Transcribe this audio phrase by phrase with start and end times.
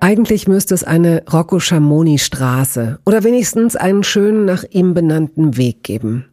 [0.00, 5.82] Eigentlich müsste es eine Rocco Schamoni Straße oder wenigstens einen schönen nach ihm benannten Weg
[5.82, 6.24] geben.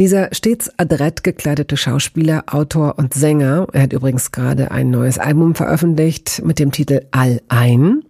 [0.00, 5.54] Dieser stets adrett gekleidete Schauspieler, Autor und Sänger, er hat übrigens gerade ein neues Album
[5.54, 8.02] veröffentlicht mit dem Titel All ein.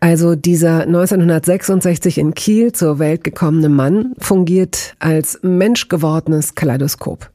[0.00, 7.30] Also dieser 1966 in Kiel zur Welt gekommene Mann fungiert als menschgewordenes Kaleidoskop.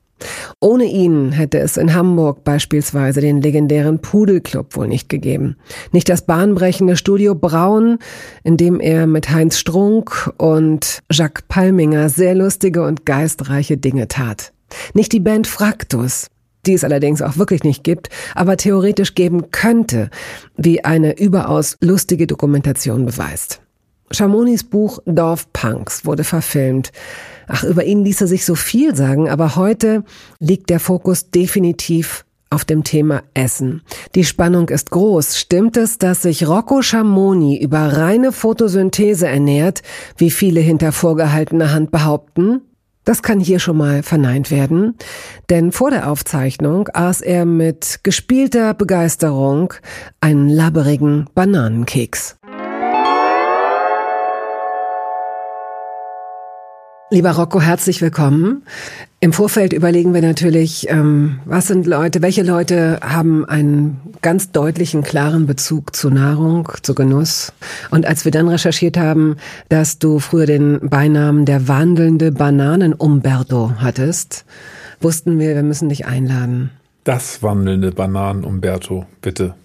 [0.59, 5.57] Ohne ihn hätte es in Hamburg beispielsweise den legendären Pudelclub wohl nicht gegeben.
[5.91, 7.99] Nicht das bahnbrechende Studio Braun,
[8.43, 14.51] in dem er mit Heinz Strunk und Jacques Palminger sehr lustige und geistreiche Dinge tat.
[14.93, 16.27] Nicht die Band Fraktus,
[16.65, 20.09] die es allerdings auch wirklich nicht gibt, aber theoretisch geben könnte,
[20.57, 23.61] wie eine überaus lustige Dokumentation beweist.
[24.11, 26.91] Chamonis Buch Dorfpunks wurde verfilmt.
[27.47, 30.03] Ach, über ihn ließe sich so viel sagen, aber heute
[30.39, 33.81] liegt der Fokus definitiv auf dem Thema Essen.
[34.15, 35.37] Die Spannung ist groß.
[35.37, 39.81] Stimmt es, dass sich Rocco Schamoni über reine Photosynthese ernährt,
[40.17, 42.61] wie viele hinter vorgehaltener Hand behaupten?
[43.05, 44.95] Das kann hier schon mal verneint werden,
[45.49, 49.73] denn vor der Aufzeichnung aß er mit gespielter Begeisterung
[50.21, 52.38] einen labberigen Bananenkeks.
[57.11, 58.61] Lieber Rocco, herzlich willkommen.
[59.19, 65.01] Im Vorfeld überlegen wir natürlich, ähm, was sind Leute, welche Leute haben einen ganz deutlichen,
[65.01, 67.51] klaren Bezug zu Nahrung, zu Genuss.
[67.89, 69.37] Und als wir dann recherchiert haben,
[69.69, 74.45] dass du früher den Beinamen der wandelnde Bananen-Umberto hattest,
[75.01, 76.69] wussten wir, wir müssen dich einladen.
[77.05, 79.55] Das wandelnde Bananen-Umberto, bitte.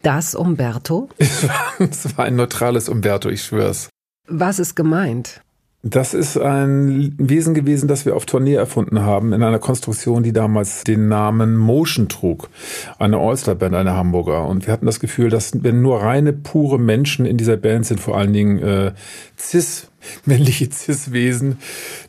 [0.00, 1.10] Das Umberto?
[1.78, 3.90] Es war ein neutrales Umberto, ich schwör's.
[4.26, 5.42] Was ist gemeint?
[5.84, 10.32] Das ist ein Wesen gewesen, das wir auf Tournee erfunden haben, in einer Konstruktion, die
[10.32, 12.50] damals den Namen Motion trug.
[12.98, 14.46] Eine All-Star-Band, eine Hamburger.
[14.46, 18.00] Und wir hatten das Gefühl, dass wenn nur reine, pure Menschen in dieser Band sind,
[18.00, 18.92] vor allen Dingen äh,
[19.38, 19.88] cis,
[20.24, 21.58] männliche Cis-Wesen,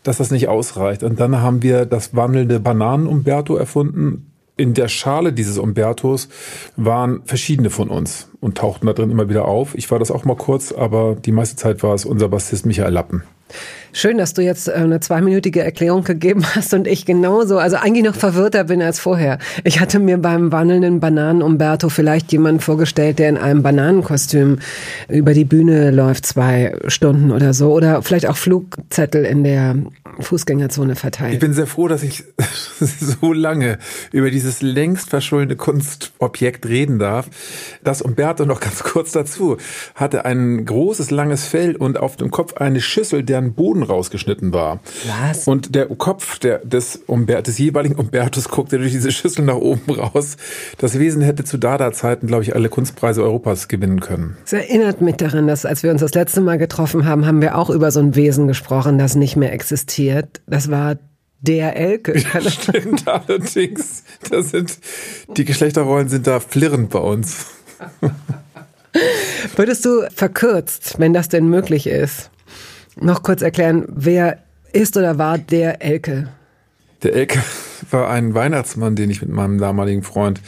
[0.02, 1.04] dass das nicht ausreicht.
[1.04, 6.28] Und dann haben wir das wandelnde Bananen-Umberto erfunden, in der Schale dieses Umbertos
[6.76, 9.74] waren verschiedene von uns und tauchten da drin immer wieder auf.
[9.76, 12.92] Ich war das auch mal kurz, aber die meiste Zeit war es unser Bassist Michael
[12.92, 13.24] Lappen.
[13.92, 18.06] Schön, dass du jetzt äh, eine zweiminütige Erklärung gegeben hast und ich genauso, also eigentlich
[18.06, 19.40] noch verwirrter bin als vorher.
[19.64, 24.60] Ich hatte mir beim wandelnden Bananen Umberto vielleicht jemanden vorgestellt, der in einem Bananenkostüm
[25.08, 29.76] über die Bühne läuft, zwei Stunden oder so, oder vielleicht auch Flugzettel in der
[30.22, 31.34] Fußgängerzone verteilt.
[31.34, 32.24] Ich bin sehr froh, dass ich
[32.80, 33.80] so lange
[34.12, 37.30] über dieses längst verschuldete Kunstobjekt reden darf.
[37.84, 39.58] Das Umberto noch ganz kurz dazu
[39.96, 44.80] hatte ein großes langes Fell und auf dem Kopf eine Schüssel, deren Boden rausgeschnitten war.
[45.08, 45.48] Was?
[45.48, 49.92] Und der Kopf der, des, Umber des jeweiligen Umbertus guckte durch diese Schüssel nach oben
[49.92, 50.38] raus.
[50.78, 54.38] Das Wesen hätte zu Dada-Zeiten, glaube ich, alle Kunstpreise Europas gewinnen können.
[54.46, 57.58] Es erinnert mich daran, dass als wir uns das letzte Mal getroffen haben, haben wir
[57.58, 60.09] auch über so ein Wesen gesprochen, das nicht mehr existiert.
[60.48, 60.98] Das war
[61.42, 62.18] der Elke.
[62.18, 64.04] Ja, stimmt allerdings.
[64.30, 64.78] Das sind,
[65.38, 67.46] die Geschlechterrollen sind da flirrend bei uns.
[69.56, 72.30] Würdest du verkürzt, wenn das denn möglich ist,
[73.00, 74.44] noch kurz erklären, wer
[74.74, 76.30] ist oder war der Elke?
[77.04, 77.42] Der Elke
[77.92, 80.42] war ein Weihnachtsmann, den ich mit meinem damaligen Freund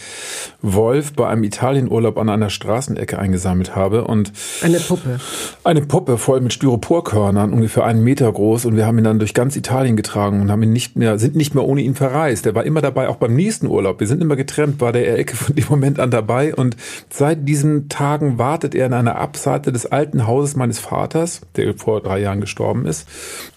[0.62, 4.06] Wolf bei einem Italienurlaub an einer Straßenecke eingesammelt habe.
[4.06, 4.32] Und
[4.62, 5.20] eine Puppe.
[5.64, 8.66] Eine Puppe voll mit Styroporkörnern, ungefähr einen Meter groß.
[8.66, 11.36] Und wir haben ihn dann durch ganz Italien getragen und haben ihn nicht mehr, sind
[11.36, 12.46] nicht mehr ohne ihn verreist.
[12.46, 14.00] Der war immer dabei, auch beim nächsten Urlaub.
[14.00, 16.54] Wir sind immer getrennt, war der Elke von dem Moment an dabei.
[16.56, 16.78] Und
[17.10, 22.02] seit diesen Tagen wartet er in einer Abseite des alten Hauses meines Vaters, der vor
[22.02, 23.08] drei Jahren gestorben ist,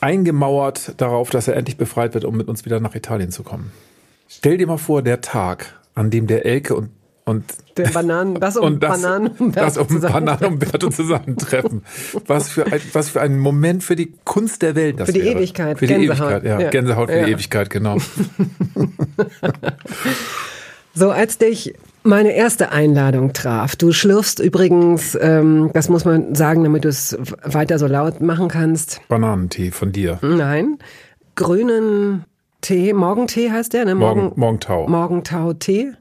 [0.00, 3.72] eingemauert darauf, dass er endlich befreit wird, um mit uns wieder nach Italien zu kommen.
[4.28, 6.90] Stell dir mal vor, der Tag, an dem der Elke und
[7.26, 7.44] und
[7.78, 11.82] der Bananen, das um das, Bananen das um Bananenumberto zusammentreffen.
[12.26, 15.22] Was für ein, was für ein Moment für die Kunst der Welt das Für die
[15.22, 15.38] wäre.
[15.38, 15.78] Ewigkeit.
[15.78, 16.20] Für die Gänsehaut.
[16.30, 16.60] Ewigkeit, ja.
[16.60, 16.68] Ja.
[16.68, 17.24] Gänsehaut für Ja.
[17.24, 17.96] die Ewigkeit, genau.
[20.96, 21.74] So, als dich
[22.04, 27.18] meine erste Einladung traf, du schlürfst übrigens, ähm, das muss man sagen, damit du es
[27.42, 30.18] weiter so laut machen kannst, Bananentee von dir.
[30.22, 30.78] nein,
[31.34, 32.24] grünen
[32.64, 33.94] Tee, Morgentee heißt der, ne?
[33.94, 34.88] Morgen, Morgentau.
[34.88, 35.92] Morgentau-Tee.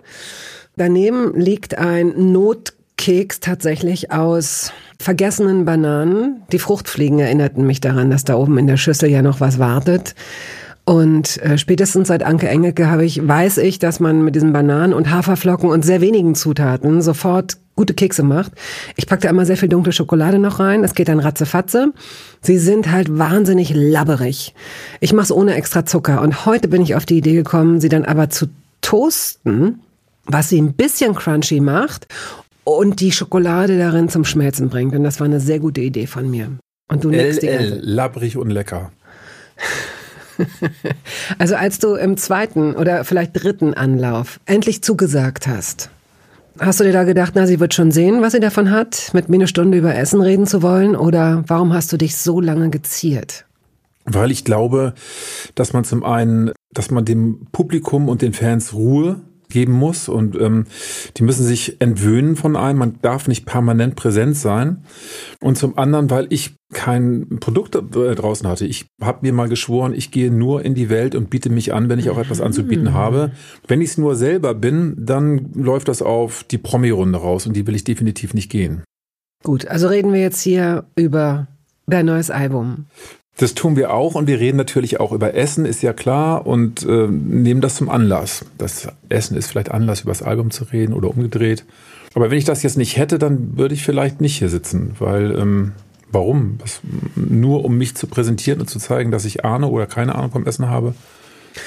[0.77, 6.43] Daneben liegt ein Notkeks tatsächlich aus vergessenen Bananen.
[6.53, 10.15] Die Fruchtfliegen erinnerten mich daran, dass da oben in der Schüssel ja noch was wartet.
[10.85, 14.93] Und äh, spätestens seit Anke Engelke habe ich, weiß ich, dass man mit diesen Bananen
[14.93, 18.51] und Haferflocken und sehr wenigen Zutaten sofort gute Kekse macht.
[18.97, 20.81] Ich packe da immer sehr viel dunkle Schokolade noch rein.
[20.81, 21.93] Das geht dann ratzefatze.
[22.41, 24.53] Sie sind halt wahnsinnig labberig.
[24.99, 26.21] Ich mache es ohne extra Zucker.
[26.21, 28.47] Und heute bin ich auf die Idee gekommen, sie dann aber zu
[28.81, 29.79] toasten,
[30.25, 32.07] was sie ein bisschen crunchy macht
[32.65, 34.93] und die Schokolade darin zum Schmelzen bringt.
[34.93, 36.51] Und das war eine sehr gute Idee von mir.
[36.89, 38.91] Und du nickst die ganze labbrig und lecker.
[41.37, 45.89] also als du im zweiten oder vielleicht dritten Anlauf endlich zugesagt hast,
[46.59, 49.29] hast du dir da gedacht, na, sie wird schon sehen, was sie davon hat, mit
[49.29, 50.95] mir eine Stunde über Essen reden zu wollen?
[50.95, 53.45] Oder warum hast du dich so lange geziert?
[54.05, 54.93] Weil ich glaube,
[55.55, 59.21] dass man zum einen, dass man dem Publikum und den Fans Ruhe
[59.53, 60.65] geben muss und ähm,
[61.15, 62.79] die müssen sich entwöhnen von einem.
[62.79, 64.83] Man darf nicht permanent präsent sein.
[65.39, 68.65] Und zum anderen, weil ich kein Produkt äh, draußen hatte.
[68.65, 71.87] Ich habe mir mal geschworen, ich gehe nur in die Welt und biete mich an,
[71.87, 72.93] wenn ich auch etwas anzubieten mhm.
[72.93, 73.31] habe.
[73.67, 77.65] Wenn ich es nur selber bin, dann läuft das auf die Promi-Runde raus und die
[77.67, 78.83] will ich definitiv nicht gehen.
[79.43, 81.47] Gut, also reden wir jetzt hier über
[81.85, 82.85] dein neues Album.
[83.37, 86.83] Das tun wir auch und wir reden natürlich auch über Essen, ist ja klar, und
[86.83, 88.45] äh, nehmen das zum Anlass.
[88.59, 91.65] Das Essen ist vielleicht Anlass, über das Album zu reden oder umgedreht.
[92.13, 95.31] Aber wenn ich das jetzt nicht hätte, dann würde ich vielleicht nicht hier sitzen, weil
[95.37, 95.71] ähm,
[96.11, 96.59] warum?
[96.59, 96.81] Das,
[97.15, 100.45] nur um mich zu präsentieren und zu zeigen, dass ich Ahnung oder keine Ahnung vom
[100.45, 100.93] Essen habe.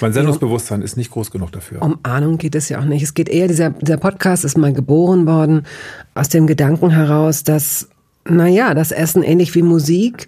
[0.01, 1.83] Mein Sendungsbewusstsein ist nicht groß genug dafür.
[1.83, 3.03] Um Ahnung geht es ja auch nicht.
[3.03, 5.67] Es geht eher, dieser, dieser Podcast ist mal geboren worden
[6.15, 7.89] aus dem Gedanken heraus, dass,
[8.25, 10.27] naja, das Essen ähnlich wie Musik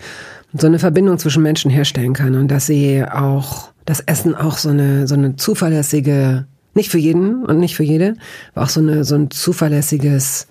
[0.53, 4.71] so eine Verbindung zwischen Menschen herstellen kann und dass sie auch das Essen auch so
[4.71, 8.15] eine so eine zuverlässige nicht für jeden und nicht für jede,
[8.55, 10.47] aber auch so eine so ein zuverlässiges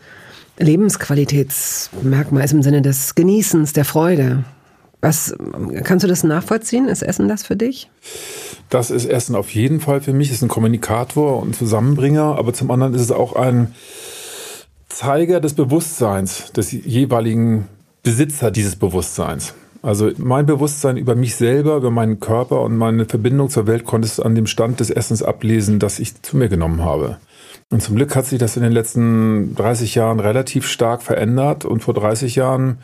[0.60, 4.44] Lebensqualitätsmerkmal ist im Sinne des Genießens, der Freude.
[5.02, 5.36] Was
[5.84, 6.88] kannst du das nachvollziehen?
[6.88, 7.90] Ist Essen das für dich?
[8.70, 10.30] Das ist Essen auf jeden Fall für mich.
[10.30, 13.76] Es ist ein Kommunikator und Zusammenbringer, aber zum anderen ist es auch ein
[14.90, 17.68] Zeiger des Bewusstseins des jeweiligen
[18.02, 19.54] Besitzer dieses Bewusstseins.
[19.88, 24.06] Also mein Bewusstsein über mich selber, über meinen Körper und meine Verbindung zur Welt konnte
[24.06, 27.20] es an dem Stand des Essens ablesen, das ich zu mir genommen habe.
[27.70, 31.64] Und zum Glück hat sich das in den letzten 30 Jahren relativ stark verändert.
[31.64, 32.80] Und vor 30 Jahren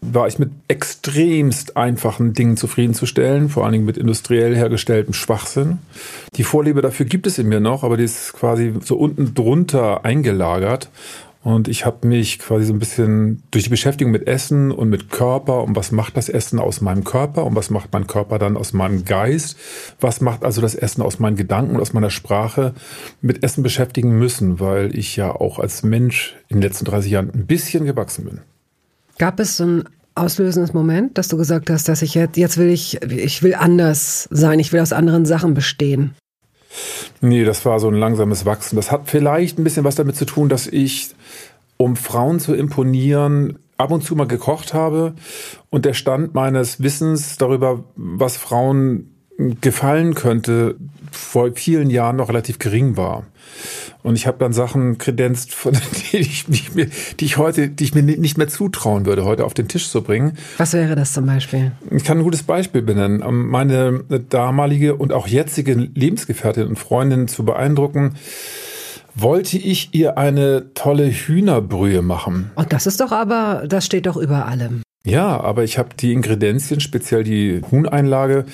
[0.00, 5.78] war ich mit extremst einfachen Dingen zufriedenzustellen, vor allen Dingen mit industriell hergestelltem Schwachsinn.
[6.34, 10.04] Die Vorliebe dafür gibt es in mir noch, aber die ist quasi so unten drunter
[10.04, 10.90] eingelagert.
[11.42, 15.08] Und ich habe mich quasi so ein bisschen durch die Beschäftigung mit Essen und mit
[15.08, 18.58] Körper und was macht das Essen aus meinem Körper und was macht mein Körper dann
[18.58, 19.56] aus meinem Geist,
[20.00, 22.74] was macht also das Essen aus meinen Gedanken und aus meiner Sprache
[23.22, 27.30] mit Essen beschäftigen müssen, weil ich ja auch als Mensch in den letzten 30 Jahren
[27.30, 28.40] ein bisschen gewachsen bin.
[29.16, 29.84] Gab es so ein
[30.14, 34.28] auslösendes Moment, dass du gesagt hast, dass ich jetzt, jetzt will ich, ich will anders
[34.30, 36.14] sein, ich will aus anderen Sachen bestehen?
[37.20, 38.76] Nee, das war so ein langsames Wachsen.
[38.76, 41.10] Das hat vielleicht ein bisschen was damit zu tun, dass ich,
[41.80, 45.14] um Frauen zu imponieren, ab und zu mal gekocht habe
[45.70, 49.14] und der Stand meines Wissens darüber, was Frauen
[49.62, 50.76] gefallen könnte,
[51.10, 53.24] vor vielen Jahren noch relativ gering war.
[54.02, 55.72] Und ich habe dann Sachen kredenzt, von
[56.12, 56.88] die ich, die, ich mir,
[57.18, 60.02] die ich heute, die ich mir nicht mehr zutrauen würde, heute auf den Tisch zu
[60.02, 60.36] bringen.
[60.58, 61.72] Was wäre das zum Beispiel?
[61.90, 63.22] Ich kann ein gutes Beispiel benennen.
[63.48, 68.16] Meine damalige und auch jetzige Lebensgefährtin und Freundin zu beeindrucken,
[69.14, 72.50] wollte ich ihr eine tolle Hühnerbrühe machen.
[72.54, 74.82] Und das ist doch aber, das steht doch über allem.
[75.02, 78.44] Ja, aber ich habe die Ingredienzien, speziell die Huhneinlage,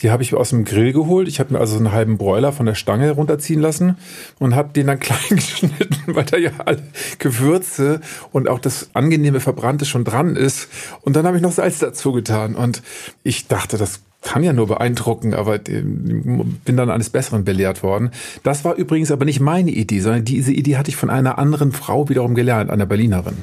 [0.00, 1.26] die habe ich aus dem Grill geholt.
[1.26, 3.98] Ich habe mir also einen halben Broiler von der Stange runterziehen lassen
[4.38, 6.84] und habe den dann klein geschnitten, weil da ja alle
[7.18, 10.68] Gewürze und auch das angenehme Verbrannte schon dran ist.
[11.00, 12.54] Und dann habe ich noch Salz dazu getan.
[12.54, 12.82] Und
[13.24, 18.10] ich dachte, das kann ja nur beeindrucken, aber bin dann eines Besseren belehrt worden.
[18.42, 21.70] Das war übrigens aber nicht meine Idee, sondern diese Idee hatte ich von einer anderen
[21.70, 23.36] Frau wiederum gelernt, einer Berlinerin.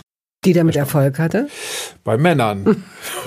[0.43, 1.47] Die damit Erfolg hatte?
[2.03, 2.83] Bei Männern.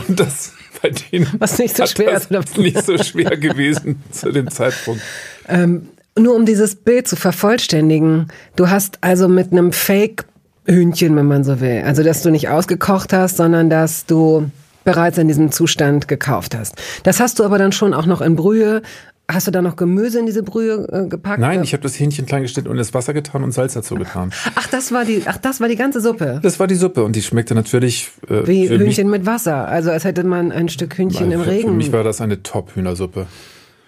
[0.06, 2.30] Und das bei denen Was nicht so schwer ist.
[2.58, 5.00] Nicht so schwer gewesen zu dem Zeitpunkt.
[5.48, 8.28] Ähm, nur um dieses Bild zu vervollständigen.
[8.54, 10.26] Du hast also mit einem Fake
[10.66, 11.84] Hühnchen, wenn man so will.
[11.86, 14.50] Also, dass du nicht ausgekocht hast, sondern dass du
[14.86, 16.76] bereits in diesem Zustand gekauft hast.
[17.02, 18.80] Das hast du aber dann schon auch noch in Brühe
[19.28, 21.40] Hast du da noch Gemüse in diese Brühe äh, gepackt?
[21.40, 24.30] Nein, ich habe das Hähnchen klein geschnitten und ins Wasser getan und Salz dazu getan.
[24.54, 26.38] Ach, das war die, ach, das war die ganze Suppe.
[26.44, 29.66] Das war die Suppe und die schmeckte natürlich äh, wie Hühnchen mich, mit Wasser.
[29.66, 31.70] Also als hätte man ein Stück Hühnchen im Regen.
[31.70, 33.26] Für mich war das eine Top-Hühnersuppe.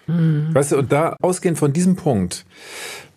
[0.07, 0.49] Hm.
[0.51, 2.45] Weißt du, und da ausgehend von diesem Punkt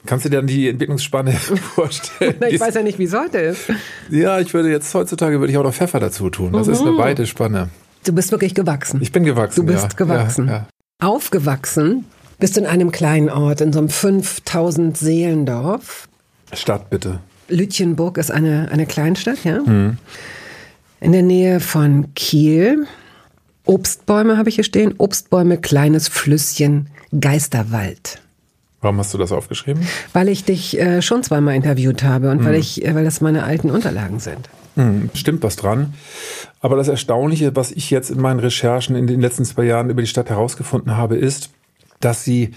[0.05, 1.33] Kannst du dir dann die Entwicklungsspanne
[1.75, 2.37] vorstellen?
[2.49, 3.71] ich weiß ja nicht, wie es heute ist.
[4.11, 6.53] Ja, ich würde jetzt heutzutage würde ich auch noch Pfeffer dazu tun.
[6.53, 6.73] Das mhm.
[6.73, 6.99] ist eine mhm.
[6.99, 7.69] weite Spanne.
[8.05, 9.01] Du bist wirklich gewachsen.
[9.01, 9.65] Ich bin gewachsen.
[9.65, 10.49] Du bist ja, gewachsen.
[10.49, 10.67] Ja, ja.
[11.01, 12.05] Aufgewachsen
[12.39, 16.09] bist in einem kleinen Ort, in so einem 5000 Seelendorf.
[16.53, 17.21] Stadt bitte.
[17.49, 19.61] Lütjenburg ist eine, eine Kleinstadt, ja?
[19.61, 19.99] Mhm.
[21.01, 22.87] In der Nähe von Kiel.
[23.65, 24.95] Obstbäume habe ich hier stehen.
[24.99, 28.21] Obstbäume, kleines Flüsschen, Geisterwald.
[28.83, 29.87] Warum hast du das aufgeschrieben?
[30.13, 32.45] Weil ich dich äh, schon zweimal interviewt habe und mhm.
[32.45, 34.51] weil ich, äh, weil das meine alten Unterlagen sind.
[34.75, 35.95] Mhm, stimmt was dran.
[36.61, 40.03] Aber das Erstaunliche, was ich jetzt in meinen Recherchen in den letzten zwei Jahren über
[40.03, 41.51] die Stadt herausgefunden habe, ist,
[42.01, 42.53] dass sie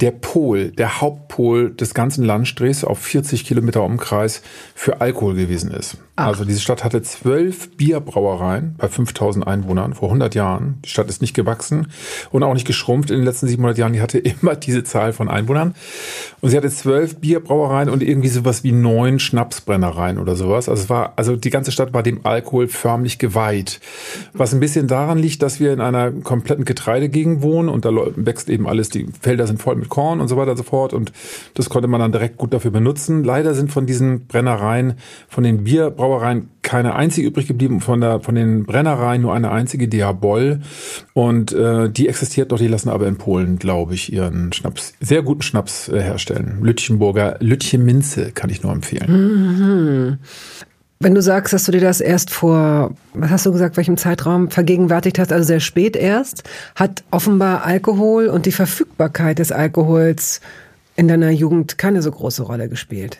[0.00, 4.42] der Pol, der Hauptpol des ganzen Landstrichs auf 40 Kilometer Umkreis
[4.74, 5.98] für Alkohol gewesen ist.
[6.14, 6.28] Ach.
[6.28, 10.78] Also diese Stadt hatte zwölf Bierbrauereien bei 5000 Einwohnern vor 100 Jahren.
[10.84, 11.88] Die Stadt ist nicht gewachsen
[12.30, 13.92] und auch nicht geschrumpft in den letzten 700 Jahren.
[13.92, 15.74] Die hatte immer diese Zahl von Einwohnern.
[16.40, 20.68] Und sie hatte zwölf Bierbrauereien und irgendwie sowas wie neun Schnapsbrennereien oder sowas.
[20.68, 23.80] Also es war, also die ganze Stadt war dem Alkohol förmlich geweiht.
[24.32, 28.48] Was ein bisschen daran liegt, dass wir in einer kompletten Getreidegegend wohnen und da wächst
[28.48, 30.92] eben alles, die Felder sind voll mit Korn und so weiter und so fort.
[30.92, 31.12] Und
[31.54, 33.24] das konnte man dann direkt gut dafür benutzen.
[33.24, 34.94] Leider sind von diesen Brennereien,
[35.28, 37.80] von den Bierbrauereien keine einzige übrig geblieben.
[37.80, 40.60] Von, der, von den Brennereien nur eine einzige, Diabol.
[41.14, 45.22] Und äh, die existiert doch, die lassen aber in Polen, glaube ich, ihren Schnaps, sehr
[45.22, 46.58] guten Schnaps äh, herstellen.
[46.62, 49.08] Lütchenburger, Lütchen Minze kann ich nur empfehlen.
[49.10, 50.18] Mhm.
[51.00, 54.50] Wenn du sagst, dass du dir das erst vor, was hast du gesagt, welchem Zeitraum
[54.50, 56.42] vergegenwärtigt hast, also sehr spät erst,
[56.74, 60.40] hat offenbar Alkohol und die Verfügbarkeit des Alkohols
[60.96, 63.18] in deiner Jugend keine so große Rolle gespielt?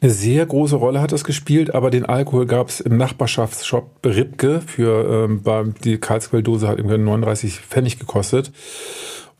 [0.00, 4.60] Eine sehr große Rolle hat das gespielt, aber den Alkohol gab es im Nachbarschaftsshop Ribke
[4.60, 8.50] für ähm, die Karlsquelldose hat irgendwie 39 Pfennig gekostet.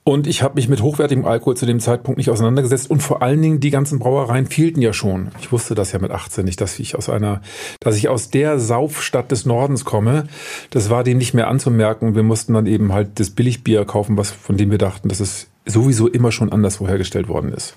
[0.06, 2.90] Und ich habe mich mit hochwertigem Alkohol zu dem Zeitpunkt nicht auseinandergesetzt.
[2.90, 5.28] Und vor allen Dingen, die ganzen Brauereien fehlten ja schon.
[5.40, 7.40] Ich wusste das ja mit 18 nicht, dass ich aus einer,
[7.80, 10.24] dass ich aus der Saufstadt des Nordens komme.
[10.68, 12.14] Das war dem nicht mehr anzumerken.
[12.14, 15.48] Wir mussten dann eben halt das Billigbier kaufen, was, von dem wir dachten, dass es
[15.64, 17.74] sowieso immer schon anderswo hergestellt worden ist.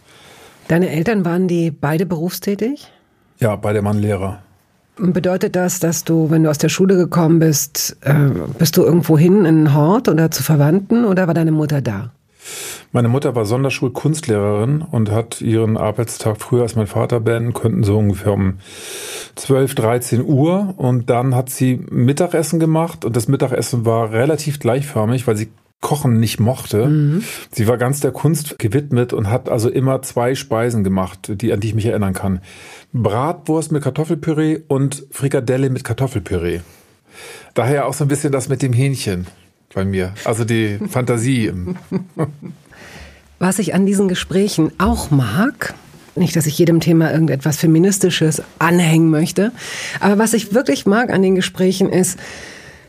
[0.68, 2.92] Deine Eltern waren die beide berufstätig?
[3.40, 4.42] Ja, beide Mann Lehrer.
[4.98, 8.14] Bedeutet das, dass du, wenn du aus der Schule gekommen bist, äh,
[8.58, 12.12] bist du irgendwo hin in einen Hort oder zu Verwandten oder war deine Mutter da?
[12.92, 17.98] Meine Mutter war Sonderschulkunstlehrerin und hat ihren Arbeitstag früher als mein Vater beenden könnten, so
[17.98, 18.60] ungefähr um
[19.36, 20.74] 12, 13 Uhr.
[20.78, 25.50] Und dann hat sie Mittagessen gemacht und das Mittagessen war relativ gleichförmig, weil sie
[25.80, 26.88] Kochen nicht mochte.
[26.88, 27.24] Mhm.
[27.52, 31.60] Sie war ganz der Kunst gewidmet und hat also immer zwei Speisen gemacht, die, an
[31.60, 32.42] die ich mich erinnern kann.
[32.94, 36.62] Bratwurst mit Kartoffelpüree und Frikadelle mit Kartoffelpüree.
[37.54, 39.28] Daher auch so ein bisschen das mit dem Hähnchen
[39.78, 40.12] bei mir.
[40.24, 41.54] Also die Fantasie.
[43.40, 45.76] Was ich an diesen Gesprächen auch mag,
[46.16, 49.52] nicht, dass ich jedem Thema irgendetwas Feministisches anhängen möchte,
[50.00, 52.18] aber was ich wirklich mag an den Gesprächen ist,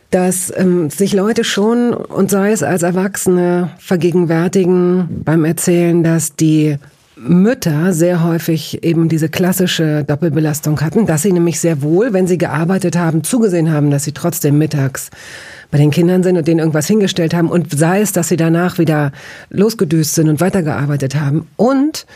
[0.08, 6.78] dass ähm, sich Leute schon, und sei es als Erwachsene, vergegenwärtigen beim Erzählen, dass die
[7.16, 12.38] Mütter sehr häufig eben diese klassische Doppelbelastung hatten, dass sie nämlich sehr wohl, wenn sie
[12.38, 15.10] gearbeitet haben, zugesehen haben, dass sie trotzdem mittags
[15.70, 18.78] bei den Kindern sind und denen irgendwas hingestellt haben und sei es, dass sie danach
[18.78, 19.12] wieder
[19.50, 22.06] losgedüst sind und weitergearbeitet haben und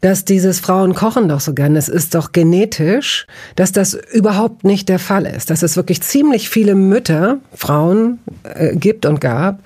[0.00, 3.26] dass dieses Frauen kochen doch so gern, es ist doch genetisch,
[3.56, 8.74] dass das überhaupt nicht der Fall ist, dass es wirklich ziemlich viele Mütter, Frauen äh,
[8.74, 9.60] gibt und gab,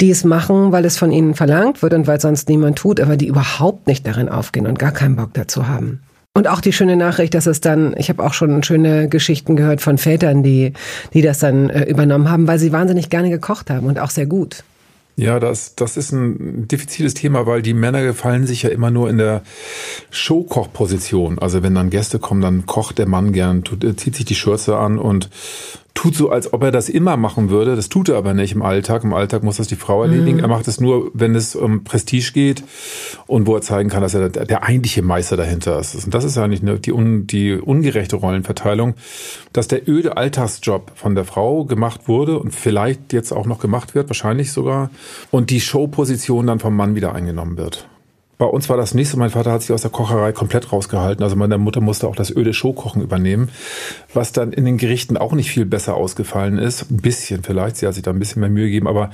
[0.00, 3.16] die es machen, weil es von ihnen verlangt wird und weil sonst niemand tut, aber
[3.16, 6.00] die überhaupt nicht darin aufgehen und gar keinen Bock dazu haben.
[6.34, 9.80] Und auch die schöne Nachricht, dass es dann, ich habe auch schon schöne Geschichten gehört
[9.80, 10.72] von Vätern, die,
[11.12, 14.26] die das dann äh, übernommen haben, weil sie wahnsinnig gerne gekocht haben und auch sehr
[14.26, 14.62] gut.
[15.18, 19.10] Ja, das, das ist ein diffiziles Thema, weil die Männer gefallen sich ja immer nur
[19.10, 19.42] in der
[20.10, 21.40] Showkochposition.
[21.40, 24.76] Also wenn dann Gäste kommen, dann kocht der Mann gern, tut, zieht sich die Schürze
[24.76, 25.28] an und
[25.98, 27.74] tut so, als ob er das immer machen würde.
[27.74, 29.02] Das tut er aber nicht im Alltag.
[29.02, 30.36] Im Alltag muss das die Frau erledigen.
[30.36, 30.44] Mhm.
[30.44, 32.62] Er macht es nur, wenn es um Prestige geht
[33.26, 35.96] und wo er zeigen kann, dass er der, der eigentliche Meister dahinter ist.
[36.04, 38.94] Und das ist eigentlich eine, die, un, die ungerechte Rollenverteilung,
[39.52, 43.96] dass der öde Alltagsjob von der Frau gemacht wurde und vielleicht jetzt auch noch gemacht
[43.96, 44.90] wird, wahrscheinlich sogar,
[45.32, 47.88] und die Showposition dann vom Mann wieder eingenommen wird.
[48.38, 49.16] Bei uns war das nicht so.
[49.16, 51.24] Mein Vater hat sich aus der Kocherei komplett rausgehalten.
[51.24, 53.50] Also meine Mutter musste auch das öde Showkochen übernehmen,
[54.14, 56.88] was dann in den Gerichten auch nicht viel besser ausgefallen ist.
[56.90, 57.76] Ein bisschen vielleicht.
[57.76, 58.86] Sie hat sich da ein bisschen mehr Mühe gegeben.
[58.86, 59.10] Aber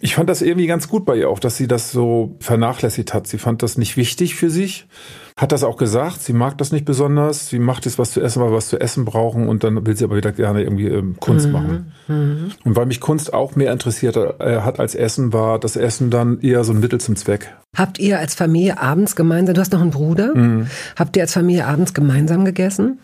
[0.00, 3.28] ich fand das irgendwie ganz gut bei ihr auch, dass sie das so vernachlässigt hat.
[3.28, 4.86] Sie fand das nicht wichtig für sich
[5.36, 8.40] hat das auch gesagt, sie mag das nicht besonders, sie macht jetzt was zu essen,
[8.40, 11.16] weil wir was zu essen brauchen und dann will sie aber wieder gerne irgendwie ähm,
[11.18, 11.52] Kunst mhm.
[11.52, 11.92] machen.
[12.06, 12.52] Mhm.
[12.64, 16.40] Und weil mich Kunst auch mehr interessiert äh, hat als Essen, war das Essen dann
[16.40, 17.52] eher so ein Mittel zum Zweck.
[17.76, 20.68] Habt ihr als Familie abends gemeinsam, du hast noch einen Bruder, mhm.
[20.94, 23.00] habt ihr als Familie abends gemeinsam gegessen?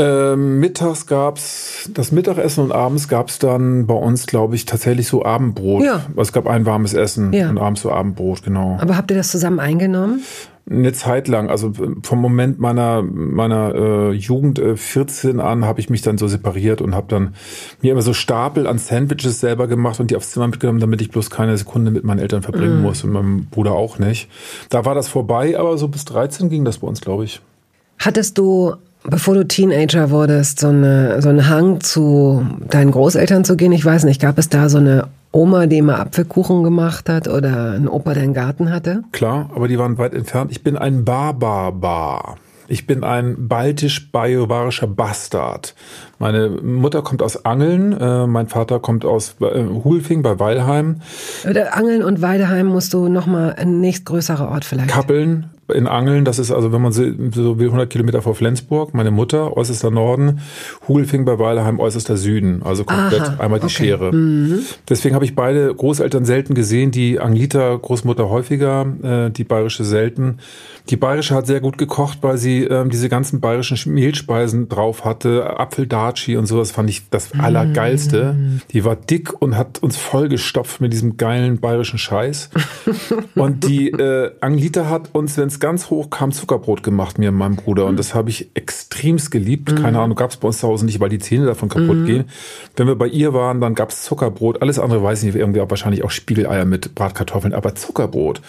[0.00, 5.24] Ähm, mittags gab's das Mittagessen und abends gab's dann bei uns, glaube ich, tatsächlich so
[5.24, 5.84] Abendbrot.
[5.84, 6.06] Ja.
[6.16, 7.50] Es gab ein warmes Essen Ja.
[7.50, 8.78] und abends so Abendbrot, genau.
[8.80, 10.22] Aber habt ihr das zusammen eingenommen?
[10.70, 15.90] Eine Zeit lang, also vom Moment meiner meiner äh, Jugend äh, 14 an, habe ich
[15.90, 17.34] mich dann so separiert und habe dann
[17.82, 21.10] mir immer so Stapel an Sandwiches selber gemacht und die aufs Zimmer mitgenommen, damit ich
[21.10, 24.28] bloß keine Sekunde mit meinen Eltern verbringen muss und meinem Bruder auch nicht.
[24.68, 27.40] Da war das vorbei, aber so bis 13 ging das bei uns, glaube ich.
[27.98, 33.56] Hattest du, bevor du Teenager wurdest, so, eine, so einen Hang zu deinen Großeltern zu
[33.56, 33.72] gehen?
[33.72, 37.72] Ich weiß nicht, gab es da so eine Oma, die immer Apfelkuchen gemacht hat oder
[37.72, 39.04] ein Opa, der einen Garten hatte?
[39.12, 40.50] Klar, aber die waren weit entfernt.
[40.50, 42.36] Ich bin ein Barbar-Bar.
[42.66, 45.74] Ich bin ein baltisch-bayerischer Bastard.
[46.20, 51.00] Meine Mutter kommt aus Angeln, äh, mein Vater kommt aus äh, Hulfing bei Weilheim.
[51.48, 54.88] Oder Angeln und Weideheim musst du nochmal ein nächstgrößerer Ort vielleicht.
[54.88, 58.94] Kappeln in Angeln, das ist also, wenn man so will, 100 Kilometer vor Flensburg.
[58.94, 60.40] Meine Mutter, äußerster Norden.
[60.88, 62.62] Hugelfing bei Weilheim, äußerster Süden.
[62.62, 63.74] Also komplett Aha, einmal die okay.
[63.74, 64.10] Schere.
[64.88, 66.90] Deswegen habe ich beide Großeltern selten gesehen.
[66.90, 70.38] Die Angliter Großmutter häufiger, äh, die bayerische selten.
[70.90, 75.04] Die bayerische hat sehr gut gekocht, weil sie ähm, diese ganzen bayerischen Sch- Mehlspeisen drauf
[75.04, 75.58] hatte.
[75.58, 78.36] Apfeldaci und sowas fand ich das Allergeilste.
[78.72, 82.50] Die war dick und hat uns vollgestopft mit diesem geilen bayerischen Scheiß.
[83.34, 87.36] Und die äh, Anglita hat uns, wenn es ganz hoch kam, Zuckerbrot gemacht, mir und
[87.36, 87.86] meinem Bruder.
[87.86, 89.76] Und das habe ich extremst geliebt.
[89.76, 92.24] Keine Ahnung, gab es bei uns zu Hause nicht, weil die Zähne davon kaputt gehen.
[92.76, 94.60] Wenn wir bei ihr waren, dann gab es Zuckerbrot.
[94.62, 97.54] Alles andere weiß ich nicht, irgendwie auch wahrscheinlich auch Spiegeleier mit Bratkartoffeln.
[97.54, 98.40] Aber Zuckerbrot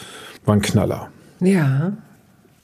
[0.45, 1.09] war ein Knaller.
[1.39, 1.93] Ja.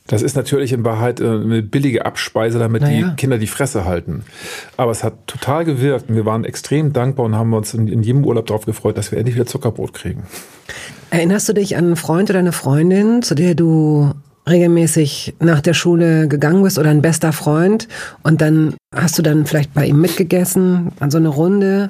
[0.08, 3.10] Das ist natürlich in Wahrheit äh, eine billige Abspeise, damit Naja.
[3.10, 4.24] die Kinder die Fresse halten.
[4.78, 6.10] Aber es hat total gewirkt.
[6.10, 9.12] Und wir waren extrem dankbar und haben uns in, in jedem Urlaub darauf gefreut, dass
[9.12, 10.24] wir endlich wieder Zuckerbrot kriegen.
[11.10, 14.12] Erinnerst du dich an einen Freund oder eine Freundin, zu der du
[14.50, 17.90] regelmäßig nach der Schule gegangen bist oder ein bester Freund
[18.24, 21.90] und dann hast du dann vielleicht bei ihm mitgegessen an so eine Runde?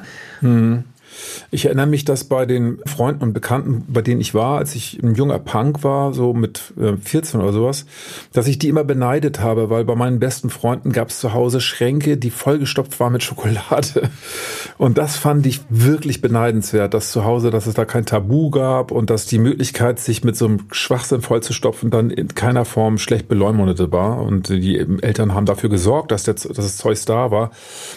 [1.51, 5.01] Ich erinnere mich, dass bei den Freunden und Bekannten, bei denen ich war, als ich
[5.01, 7.85] ein junger Punk war, so mit äh, 14 oder sowas,
[8.33, 11.61] dass ich die immer beneidet habe, weil bei meinen besten Freunden gab es zu Hause
[11.61, 14.09] Schränke, die vollgestopft waren mit Schokolade.
[14.77, 18.92] Und das fand ich wirklich beneidenswert, dass zu Hause, dass es da kein Tabu gab
[18.92, 23.27] und dass die Möglichkeit, sich mit so einem Schwachsinn vollzustopfen, dann in keiner Form schlecht
[23.27, 24.22] beleumundete war.
[24.22, 27.51] Und die Eltern haben dafür gesorgt, dass, der, dass das Zeug da war.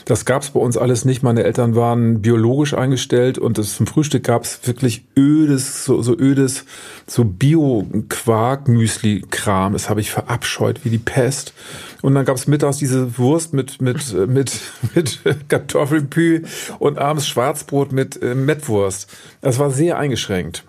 [0.05, 1.23] Das gab es bei uns alles nicht.
[1.23, 6.17] Meine Eltern waren biologisch eingestellt und es zum Frühstück gab es wirklich ödes, so, so
[6.17, 6.65] ödes,
[7.07, 9.73] so Bio-Quark-Müsli-Kram.
[9.73, 11.55] Das habe ich verabscheut wie die Pest.
[12.03, 14.61] Und dann gab es mittags diese Wurst mit, mit, mit,
[14.95, 15.19] mit
[15.49, 16.45] Kartoffelpü
[16.79, 19.11] und abends Schwarzbrot mit äh, Mettwurst.
[19.41, 20.65] Das war sehr eingeschränkt.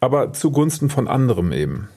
[0.00, 1.88] Aber zugunsten von anderem eben.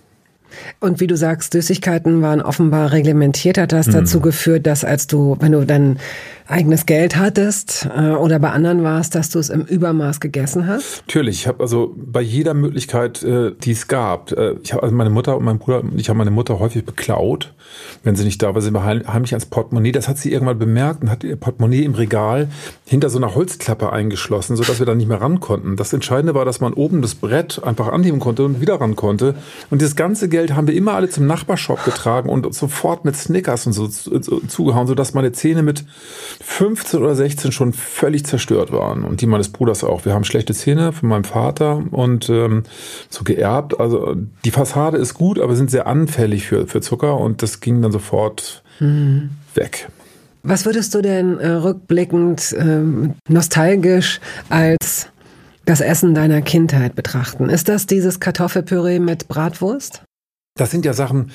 [0.79, 3.57] Und wie du sagst, Süßigkeiten waren offenbar reglementiert.
[3.57, 5.99] Hat das dazu geführt, dass als du, wenn du dann
[6.47, 11.03] eigenes Geld hattest äh, oder bei anderen warst, dass du es im Übermaß gegessen hast?
[11.07, 14.95] Natürlich, ich habe also bei jeder Möglichkeit, äh, die es gab, äh, ich habe also
[14.95, 17.53] meine Mutter und mein Bruder, ich habe meine Mutter häufig beklaut,
[18.03, 19.91] wenn sie nicht da war, wir heim- heimlich ans Portemonnaie.
[19.91, 22.47] Das hat sie irgendwann bemerkt und hat ihr Portemonnaie im Regal
[22.85, 25.75] hinter so einer Holzklappe eingeschlossen, sodass wir da nicht mehr ran konnten.
[25.75, 29.35] Das Entscheidende war, dass man oben das Brett einfach anheben konnte und wieder ran konnte.
[29.69, 33.67] Und dieses ganze Geld haben wir immer alle zum Nachbarshop getragen und sofort mit Snickers
[33.67, 35.83] und so zu- zu- zugehauen, sodass meine Zähne mit
[36.41, 40.05] 15 oder 16 schon völlig zerstört waren und die meines Bruders auch.
[40.05, 42.63] Wir haben schlechte Zähne von meinem Vater und ähm,
[43.09, 43.79] so geerbt.
[43.79, 47.81] Also die Fassade ist gut, aber sind sehr anfällig für, für Zucker und das ging
[47.81, 48.63] dann sofort
[49.55, 49.89] weg.
[50.43, 54.19] Was würdest du denn äh, rückblickend ähm, nostalgisch
[54.49, 55.09] als
[55.65, 57.49] das Essen deiner Kindheit betrachten?
[57.49, 60.03] Ist das dieses Kartoffelpüree mit Bratwurst?
[60.55, 61.31] Das sind ja Sachen,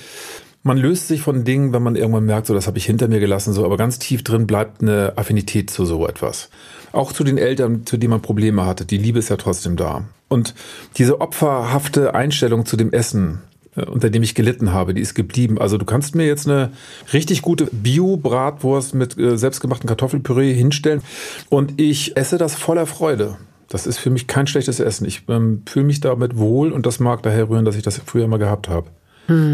[0.62, 3.20] man löst sich von Dingen, wenn man irgendwann merkt, so das habe ich hinter mir
[3.20, 6.50] gelassen, so, aber ganz tief drin bleibt eine Affinität zu so etwas.
[6.92, 8.84] Auch zu den Eltern, zu denen man Probleme hatte.
[8.84, 10.04] Die Liebe ist ja trotzdem da.
[10.28, 10.54] Und
[10.98, 13.40] diese opferhafte Einstellung zu dem Essen,
[13.74, 15.58] äh, unter dem ich gelitten habe, die ist geblieben.
[15.58, 16.70] Also du kannst mir jetzt eine
[17.12, 21.02] richtig gute Bio-Bratwurst mit äh, selbstgemachten Kartoffelpüree hinstellen
[21.48, 23.36] und ich esse das voller Freude.
[23.68, 25.06] Das ist für mich kein schlechtes Essen.
[25.06, 28.28] Ich ähm, fühle mich damit wohl und das mag daher rühren, dass ich das früher
[28.28, 28.86] mal gehabt habe.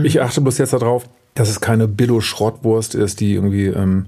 [0.05, 4.07] Ich achte bloß jetzt darauf, dass es keine Billo-Schrottwurst ist, die irgendwie ähm,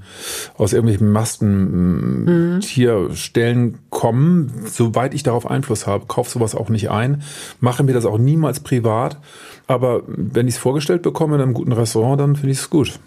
[0.57, 4.53] aus irgendwelchen Masten ähm, Tierstellen kommen.
[4.67, 7.23] Soweit ich darauf Einfluss habe, kaufe sowas auch nicht ein,
[7.61, 9.19] mache mir das auch niemals privat.
[9.69, 12.99] Aber wenn ich es vorgestellt bekomme in einem guten Restaurant, dann finde ich es gut.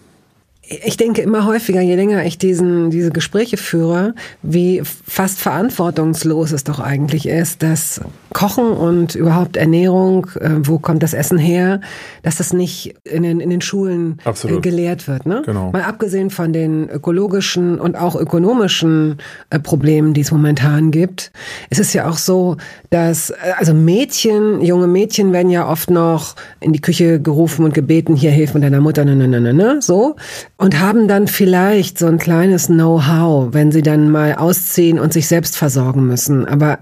[0.85, 6.63] Ich denke immer häufiger, je länger ich diesen, diese Gespräche führe, wie fast verantwortungslos es
[6.63, 7.99] doch eigentlich ist, dass
[8.33, 11.81] Kochen und überhaupt Ernährung, äh, wo kommt das Essen her,
[12.23, 15.25] dass das nicht in den, in den Schulen äh, gelehrt wird.
[15.25, 15.43] Ne?
[15.45, 15.71] Genau.
[15.71, 19.17] Mal abgesehen von den ökologischen und auch ökonomischen
[19.49, 21.31] äh, Problemen, die es momentan gibt,
[21.69, 22.57] ist es ja auch so,
[22.89, 27.73] dass äh, also Mädchen, junge Mädchen werden ja oft noch in die Küche gerufen und
[27.73, 30.15] gebeten, hier hilf mit deiner Mutter, ne, ne, ne, ne, ne, so
[30.57, 35.27] und haben dann vielleicht so ein kleines Know-how, wenn sie dann mal ausziehen und sich
[35.27, 36.45] selbst versorgen müssen.
[36.45, 36.79] Aber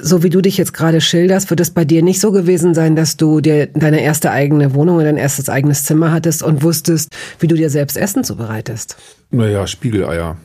[0.00, 2.96] so wie du dich jetzt gerade schilderst, wird es bei dir nicht so gewesen sein,
[2.96, 7.14] dass du dir deine erste eigene Wohnung und dein erstes eigenes Zimmer hattest und wusstest,
[7.38, 8.96] wie du dir selbst Essen zubereitest.
[9.30, 10.36] Naja, Spiegeleier.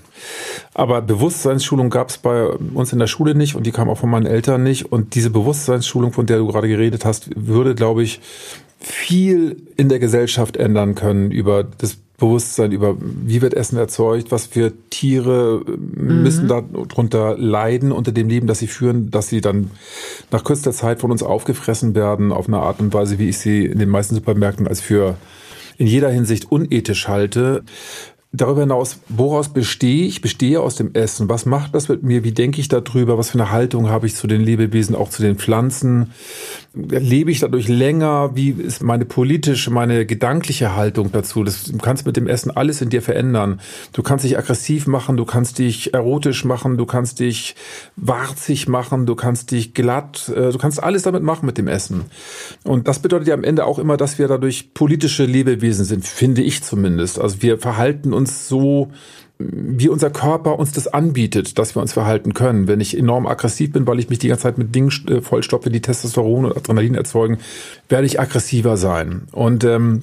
[0.74, 4.10] Aber Bewusstseinsschulung gab es bei uns in der Schule nicht und die kam auch von
[4.10, 4.92] meinen Eltern nicht.
[4.92, 8.20] Und diese Bewusstseinsschulung, von der du gerade geredet hast, würde, glaube ich,
[8.80, 14.46] viel in der Gesellschaft ändern können über das Bewusstsein über, wie wird Essen erzeugt, was
[14.46, 16.22] für Tiere mhm.
[16.24, 19.72] müssen darunter leiden unter dem Leben, das sie führen, dass sie dann
[20.32, 23.66] nach kürzester Zeit von uns aufgefressen werden auf eine Art und Weise, wie ich sie
[23.66, 25.18] in den meisten Supermärkten als für
[25.78, 27.64] in jeder Hinsicht unethisch halte.
[28.32, 30.22] Darüber hinaus, woraus bestehe ich?
[30.22, 31.30] Bestehe aus dem Essen.
[31.30, 32.24] Was macht das mit mir?
[32.24, 33.18] Wie denke ich darüber?
[33.18, 36.12] Was für eine Haltung habe ich zu den Lebewesen, auch zu den Pflanzen?
[36.76, 38.36] Lebe ich dadurch länger?
[38.36, 41.44] Wie ist meine politische, meine gedankliche Haltung dazu?
[41.44, 43.62] Das, du kannst mit dem Essen alles in dir verändern.
[43.94, 47.56] Du kannst dich aggressiv machen, du kannst dich erotisch machen, du kannst dich
[47.96, 52.06] warzig machen, du kannst dich glatt, äh, du kannst alles damit machen mit dem Essen.
[52.64, 56.44] Und das bedeutet ja am Ende auch immer, dass wir dadurch politische Lebewesen sind, finde
[56.44, 57.20] ich zumindest.
[57.20, 58.92] Also wir verhalten so,
[59.38, 62.68] wie unser Körper uns das anbietet, dass wir uns verhalten können.
[62.68, 65.70] Wenn ich enorm aggressiv bin, weil ich mich die ganze Zeit mit Dingen äh, vollstopfe,
[65.70, 67.38] die Testosteron und Adrenalin erzeugen,
[67.88, 69.24] werde ich aggressiver sein.
[69.32, 70.02] Und ähm,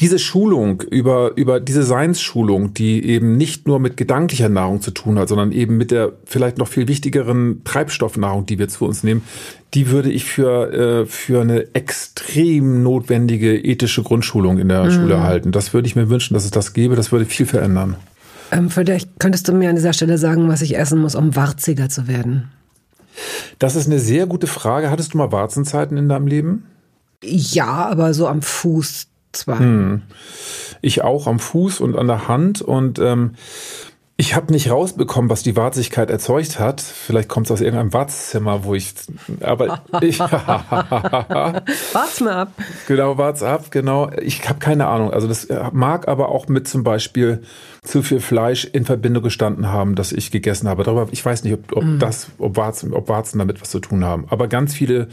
[0.00, 5.18] diese Schulung über, über diese Seinsschulung, die eben nicht nur mit gedanklicher Nahrung zu tun
[5.18, 9.22] hat, sondern eben mit der vielleicht noch viel wichtigeren Treibstoffnahrung, die wir zu uns nehmen,
[9.74, 14.90] die würde ich für, äh, für eine extrem notwendige ethische Grundschulung in der mhm.
[14.90, 15.52] Schule halten.
[15.52, 16.96] Das würde ich mir wünschen, dass es das gäbe.
[16.96, 17.96] Das würde viel verändern.
[18.52, 21.88] Ähm, vielleicht könntest du mir an dieser Stelle sagen, was ich essen muss, um warziger
[21.88, 22.50] zu werden.
[23.58, 24.90] Das ist eine sehr gute Frage.
[24.90, 26.66] Hattest du mal Warzenzeiten in deinem Leben?
[27.22, 29.06] Ja, aber so am Fuß
[29.36, 29.58] zwar.
[29.58, 30.02] Hm.
[30.80, 33.32] Ich auch am Fuß und an der Hand und ähm,
[34.16, 36.80] ich habe nicht rausbekommen, was die Warzigkeit erzeugt hat.
[36.80, 38.94] Vielleicht kommt es aus irgendeinem Wartzimmer, wo ich.
[39.40, 40.20] Aber ich.
[40.20, 42.52] Wart's mal ab.
[42.86, 44.12] Genau, wart's ab, genau.
[44.22, 45.12] Ich habe keine Ahnung.
[45.12, 47.42] Also das mag aber auch mit zum Beispiel
[47.82, 50.84] zu viel Fleisch in Verbindung gestanden haben, das ich gegessen habe.
[50.84, 51.98] Darüber, ich weiß nicht, ob, ob mm.
[51.98, 54.26] das, ob Warzen, ob Warzen damit was zu tun haben.
[54.30, 55.08] Aber ganz viele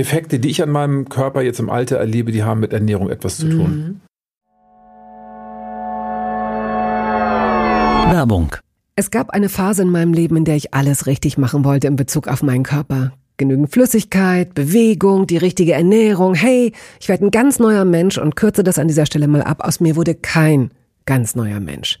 [0.00, 3.36] Effekte, die ich an meinem Körper jetzt im Alter erlebe, die haben mit Ernährung etwas
[3.36, 3.70] zu tun.
[3.70, 4.00] Mm.
[8.12, 8.56] Werbung.
[8.96, 11.96] Es gab eine Phase in meinem Leben, in der ich alles richtig machen wollte in
[11.96, 13.12] Bezug auf meinen Körper.
[13.36, 16.34] Genügend Flüssigkeit, Bewegung, die richtige Ernährung.
[16.34, 19.64] Hey, ich werde ein ganz neuer Mensch und kürze das an dieser Stelle mal ab.
[19.64, 20.70] Aus mir wurde kein
[21.06, 22.00] ganz neuer Mensch.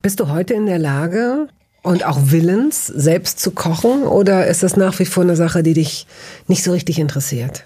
[0.00, 1.48] Bist du heute in der Lage
[1.82, 5.74] und auch willens, selbst zu kochen oder ist das nach wie vor eine Sache, die
[5.74, 6.06] dich
[6.46, 7.64] nicht so richtig interessiert?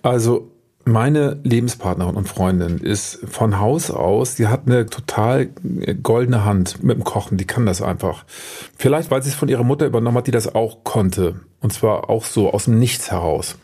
[0.00, 0.50] Also
[0.84, 5.46] meine Lebenspartnerin und Freundin ist von Haus aus, die hat eine total
[6.02, 8.24] goldene Hand mit dem Kochen, die kann das einfach.
[8.76, 11.40] Vielleicht, weil sie es von ihrer Mutter übernommen hat, die das auch konnte.
[11.60, 13.56] Und zwar auch so aus dem Nichts heraus.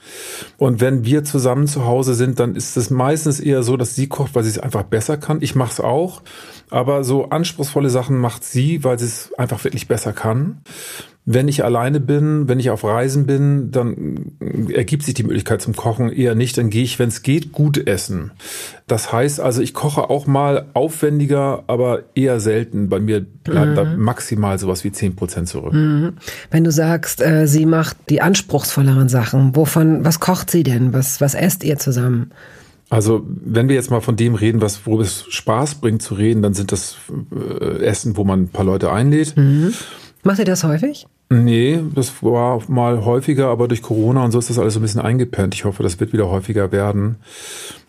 [0.56, 4.06] Und wenn wir zusammen zu Hause sind, dann ist es meistens eher so, dass sie
[4.06, 5.42] kocht, weil sie es einfach besser kann.
[5.42, 6.22] Ich mache es auch,
[6.70, 10.60] aber so anspruchsvolle Sachen macht sie, weil sie es einfach wirklich besser kann.
[11.30, 14.32] Wenn ich alleine bin, wenn ich auf Reisen bin, dann
[14.72, 16.56] ergibt sich die Möglichkeit zum Kochen eher nicht.
[16.56, 18.30] Dann gehe ich, wenn es geht, gut essen.
[18.86, 22.88] Das heißt also, ich koche auch mal aufwendiger, aber eher selten.
[22.88, 23.74] Bei mir bleibt mhm.
[23.74, 25.74] da maximal sowas wie zehn Prozent zurück.
[25.74, 26.14] Mhm.
[26.50, 30.94] Wenn du sagst, äh, sie macht die anspruchsvolleren Sachen, wovon, was kocht sie denn?
[30.94, 32.30] Was, was esst ihr zusammen?
[32.88, 36.40] Also, wenn wir jetzt mal von dem reden, was, worüber es Spaß bringt zu reden,
[36.40, 36.96] dann sind das
[37.30, 39.36] äh, Essen, wo man ein paar Leute einlädt.
[39.36, 39.74] Mhm.
[40.22, 41.06] Macht ihr das häufig?
[41.30, 44.82] Nee, das war mal häufiger, aber durch Corona und so ist das alles so ein
[44.82, 45.54] bisschen eingepennt.
[45.54, 47.16] Ich hoffe, das wird wieder häufiger werden.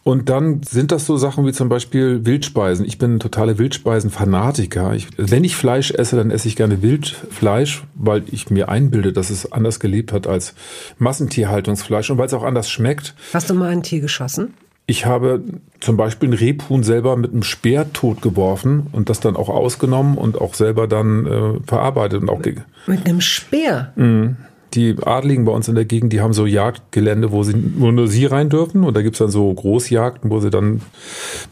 [0.04, 2.86] Und dann sind das so Sachen wie zum Beispiel Wildspeisen.
[2.86, 4.95] Ich bin ein totaler Wildspeisen-Fanatiker.
[5.17, 9.52] Wenn ich Fleisch esse, dann esse ich gerne Wildfleisch, weil ich mir einbilde, dass es
[9.52, 10.54] anders gelebt hat als
[10.97, 13.13] Massentierhaltungsfleisch und weil es auch anders schmeckt.
[13.34, 14.54] Hast du mal ein Tier geschossen?
[14.89, 15.43] Ich habe
[15.82, 20.41] zum Beispiel ein Rebhuhn selber mit einem Speer totgeworfen und das dann auch ausgenommen und
[20.41, 22.41] auch selber dann äh, verarbeitet und auch
[22.88, 23.93] mit einem Speer.
[23.95, 24.38] Mhm.
[24.73, 28.08] Die Adligen bei uns in der Gegend, die haben so Jagdgelände, wo, sie, wo nur
[28.08, 28.84] sie rein dürfen.
[28.84, 30.82] Und da gibt's dann so Großjagden, wo sie dann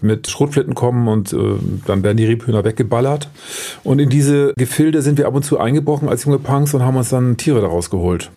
[0.01, 1.37] mit Schrotflitten kommen und äh,
[1.85, 3.29] dann werden die Rebhühner weggeballert.
[3.83, 6.97] Und in diese Gefilde sind wir ab und zu eingebrochen als junge Punks und haben
[6.97, 8.31] uns dann Tiere daraus geholt.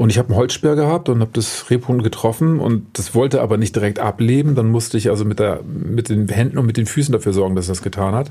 [0.00, 3.58] Und ich habe einen Holzsperr gehabt und habe das Rebhuhn getroffen und das wollte aber
[3.58, 4.54] nicht direkt ableben.
[4.54, 7.54] Dann musste ich also mit, der, mit den Händen und mit den Füßen dafür sorgen,
[7.54, 8.30] dass das getan hat.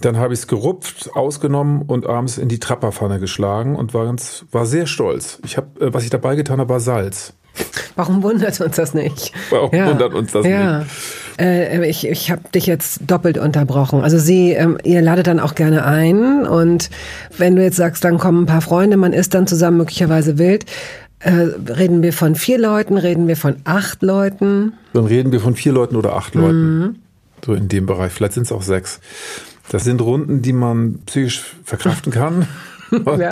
[0.00, 4.46] Dann habe ich es gerupft, ausgenommen und abends in die Trapperpfanne geschlagen und war ganz,
[4.52, 5.38] war sehr stolz.
[5.44, 7.34] Ich habe, äh, was ich dabei getan habe, war Salz.
[7.94, 9.32] Warum wundert uns das nicht?
[9.50, 9.90] Warum ja.
[9.90, 10.78] wundert uns das ja.
[10.78, 10.90] nicht?
[11.38, 14.02] Äh, ich ich habe dich jetzt doppelt unterbrochen.
[14.02, 16.90] Also Sie, ähm, ihr ladet dann auch gerne ein und
[17.36, 20.64] wenn du jetzt sagst, dann kommen ein paar Freunde, man ist dann zusammen möglicherweise wild.
[21.18, 24.74] Äh, reden wir von vier Leuten, reden wir von acht Leuten?
[24.92, 26.78] Dann reden wir von vier Leuten oder acht Leuten.
[26.78, 26.96] Mhm.
[27.44, 28.12] So in dem Bereich.
[28.12, 29.00] Vielleicht sind es auch sechs.
[29.70, 32.46] Das sind Runden, die man psychisch verkraften kann.
[32.90, 33.30] und, ja.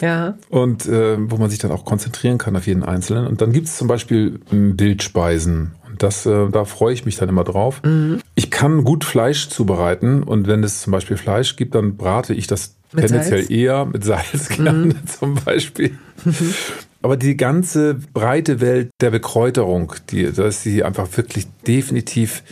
[0.00, 0.34] ja.
[0.48, 3.26] und äh, wo man sich dann auch konzentrieren kann auf jeden Einzelnen.
[3.26, 5.72] Und dann gibt es zum Beispiel Wildspeisen.
[5.96, 7.80] Und das, äh, da freue ich mich dann immer drauf.
[7.82, 8.20] Mhm.
[8.34, 12.46] Ich kann gut Fleisch zubereiten und wenn es zum Beispiel Fleisch gibt, dann brate ich
[12.46, 13.50] das mit tendenziell Salz?
[13.50, 14.94] eher mit Salz gerne mhm.
[15.06, 15.96] zum Beispiel.
[16.22, 16.54] Mhm.
[17.02, 22.42] Aber die ganze breite Welt der Bekräuterung, die, da ist sie einfach wirklich definitiv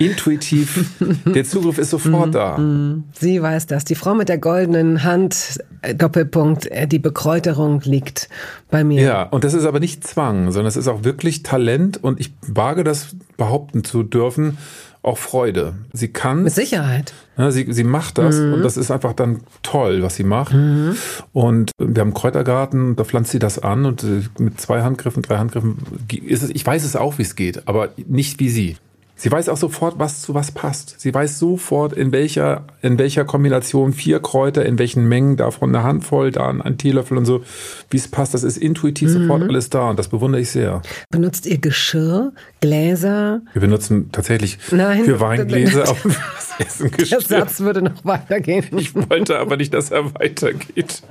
[0.00, 0.86] intuitiv.
[1.26, 2.32] Der Zugriff ist sofort mhm.
[2.32, 2.58] da.
[2.58, 3.04] Mhm.
[3.12, 3.84] Sie weiß das.
[3.84, 8.28] Die Frau mit der goldenen Hand, äh, Doppelpunkt, äh, die Bekräuterung liegt
[8.70, 9.02] bei mir.
[9.02, 12.32] Ja, und das ist aber nicht Zwang, sondern es ist auch wirklich Talent und ich
[12.40, 14.56] wage das behaupten zu dürfen,
[15.02, 15.74] auch Freude.
[15.92, 16.44] Sie kann.
[16.44, 17.12] Mit Sicherheit.
[17.36, 18.54] Ja, sie, sie macht das mhm.
[18.54, 20.54] und das ist einfach dann toll, was sie macht.
[20.54, 20.96] Mhm.
[21.32, 25.22] Und wir haben einen Kräutergarten, da pflanzt sie das an und äh, mit zwei Handgriffen,
[25.22, 25.76] drei Handgriffen
[26.24, 28.76] ist es, ich weiß es auch, wie es geht, aber nicht wie sie.
[29.20, 30.98] Sie weiß auch sofort, was zu was passt.
[30.98, 35.84] Sie weiß sofort, in welcher, in welcher Kombination vier Kräuter, in welchen Mengen, davon eine
[35.84, 37.44] Handvoll, da ein Teelöffel und so,
[37.90, 38.32] wie es passt.
[38.32, 39.12] Das ist intuitiv mhm.
[39.20, 40.80] sofort alles da und das bewundere ich sehr.
[41.10, 43.42] Benutzt ihr Geschirr, Gläser?
[43.52, 47.18] Wir benutzen tatsächlich Nein, für Weingläser auch das Essen Geschirr.
[47.18, 48.64] Der Satz würde noch weitergehen.
[48.78, 51.02] Ich wollte aber nicht, dass er weitergeht.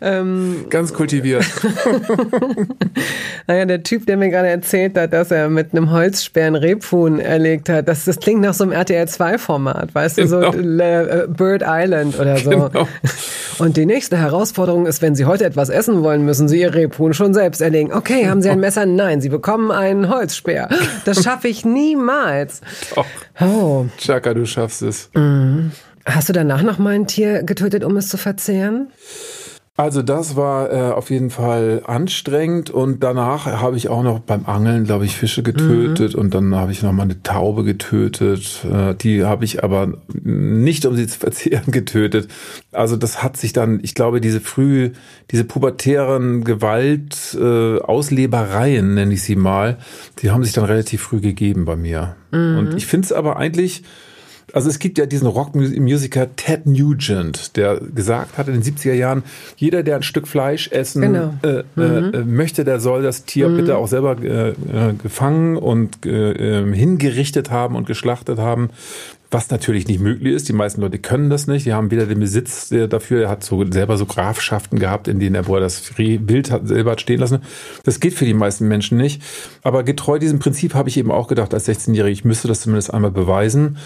[0.00, 1.44] Ähm, Ganz kultiviert.
[3.46, 7.18] naja, der Typ, der mir gerade erzählt hat, dass er mit einem Holzsperr einen Rebhuhn
[7.20, 10.40] erlegt hat, das, das klingt nach so einem RTL-2-Format, weißt genau.
[10.40, 10.84] du, so genau.
[10.84, 12.50] äh, Bird Island oder so.
[12.50, 12.88] Genau.
[13.58, 17.14] Und die nächste Herausforderung ist, wenn Sie heute etwas essen wollen, müssen Sie Ihr Rebhuhn
[17.14, 17.92] schon selbst erlegen.
[17.92, 18.86] Okay, haben Sie ein Messer?
[18.86, 20.68] Nein, Sie bekommen einen Holzspeer.
[21.04, 22.60] Das schaffe ich niemals.
[22.94, 23.06] Doch.
[23.40, 23.86] Oh.
[23.98, 25.10] Chaka, du schaffst es.
[25.14, 25.72] Mhm.
[26.06, 28.88] Hast du danach noch mal ein Tier getötet, um es zu verzehren?
[29.78, 34.46] Also das war äh, auf jeden Fall anstrengend und danach habe ich auch noch beim
[34.46, 36.20] Angeln, glaube ich, Fische getötet mhm.
[36.20, 38.64] und dann habe ich noch mal eine Taube getötet.
[38.64, 42.28] Äh, die habe ich aber nicht, um sie zu verzehren, getötet.
[42.72, 44.92] Also das hat sich dann, ich glaube, diese früh,
[45.30, 49.76] diese pubertären Gewalt, äh, Auslebereien, nenne ich sie mal,
[50.20, 52.16] die haben sich dann relativ früh gegeben bei mir.
[52.32, 52.58] Mhm.
[52.58, 53.82] Und ich finde es aber eigentlich
[54.52, 59.24] also es gibt ja diesen Rockmusiker Ted Nugent, der gesagt hat in den 70er Jahren,
[59.56, 61.34] jeder, der ein Stück Fleisch essen genau.
[61.42, 62.14] äh, äh mhm.
[62.14, 63.56] äh, möchte, der soll das Tier mhm.
[63.56, 64.54] bitte auch selber äh, äh
[65.02, 68.70] gefangen und äh, ähm, hingerichtet haben und geschlachtet haben
[69.36, 70.48] was natürlich nicht möglich ist.
[70.48, 71.66] Die meisten Leute können das nicht.
[71.66, 73.24] Die haben weder den Besitz dafür.
[73.24, 76.66] Er hat so selber so Grafschaften gehabt, in denen er, wo er das Bild hat,
[76.66, 77.40] selber hat stehen lassen.
[77.84, 79.20] Das geht für die meisten Menschen nicht.
[79.62, 82.94] Aber getreu diesem Prinzip habe ich eben auch gedacht, als 16-Jährige, ich müsste das zumindest
[82.94, 83.76] einmal beweisen.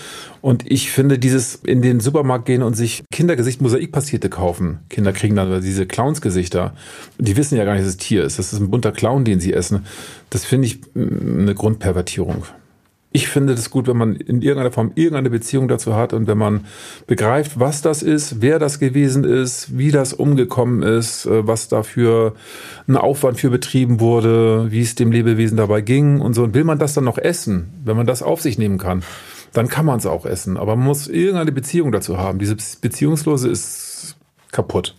[0.40, 4.78] Und ich finde, dieses in den Supermarkt gehen und sich Kindergesicht Mosaikpastierte kaufen.
[4.88, 6.74] Kinder kriegen dann diese Clownsgesichter.
[7.18, 8.38] Die wissen ja gar nicht, dass es Tier ist.
[8.38, 9.84] Das ist ein bunter Clown, den sie essen.
[10.30, 12.44] Das finde ich mm, eine Grundpervertierung.
[13.12, 16.38] Ich finde das gut, wenn man in irgendeiner Form irgendeine Beziehung dazu hat und wenn
[16.38, 16.66] man
[17.08, 22.34] begreift, was das ist, wer das gewesen ist, wie das umgekommen ist, äh, was dafür
[22.86, 26.44] ein Aufwand für betrieben wurde, wie es dem Lebewesen dabei ging und so.
[26.44, 29.02] Und will man das dann noch essen, wenn man das auf sich nehmen kann,
[29.52, 30.56] dann kann man es auch essen.
[30.56, 32.38] Aber man muss irgendeine Beziehung dazu haben.
[32.38, 34.16] Diese Beziehungslose ist
[34.52, 34.94] kaputt.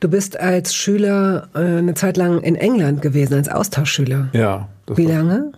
[0.00, 4.28] Du bist als Schüler äh, eine Zeit lang in England gewesen, als Austauschschüler.
[4.32, 4.68] Ja.
[4.94, 5.52] Wie lange?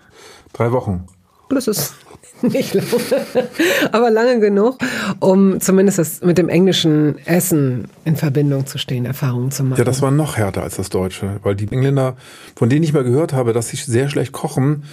[0.52, 1.06] Drei Wochen.
[1.50, 1.94] Das ist
[2.42, 2.88] nicht lange,
[3.92, 4.78] aber lange genug,
[5.20, 9.78] um zumindest das mit dem englischen Essen in Verbindung zu stehen, Erfahrungen zu machen.
[9.78, 12.16] Ja, das war noch härter als das Deutsche, weil die Engländer,
[12.54, 14.84] von denen ich mal gehört habe, dass sie sehr schlecht kochen,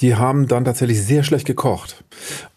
[0.00, 2.04] die haben dann tatsächlich sehr schlecht gekocht.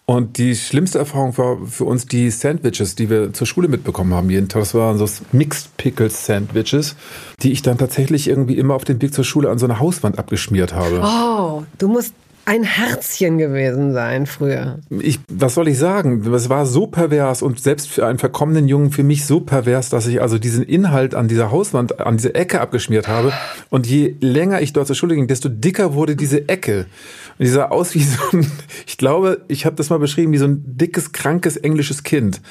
[0.08, 4.30] Und die schlimmste Erfahrung war für uns die Sandwiches, die wir zur Schule mitbekommen haben
[4.30, 4.62] jeden Tag.
[4.62, 6.96] Das waren so Mixed Pickles Sandwiches,
[7.42, 10.20] die ich dann tatsächlich irgendwie immer auf dem Weg zur Schule an so einer Hauswand
[10.20, 11.02] abgeschmiert habe.
[11.04, 12.14] Oh, du musst
[12.46, 14.80] ein Herzchen gewesen sein früher.
[14.90, 16.26] Ich, was soll ich sagen?
[16.34, 20.06] Es war so pervers und selbst für einen verkommenen Jungen für mich so pervers, dass
[20.08, 23.34] ich also diesen Inhalt an dieser Hauswand, an diese Ecke abgeschmiert habe.
[23.70, 26.86] Und je länger ich dort zur Schule ging, desto dicker wurde diese Ecke.
[27.38, 28.50] Und die sah aus wie so ein,
[28.86, 32.42] ich glaube, ich habe das mal beschrieben, wie so ein dickes, krankes englisches Kind,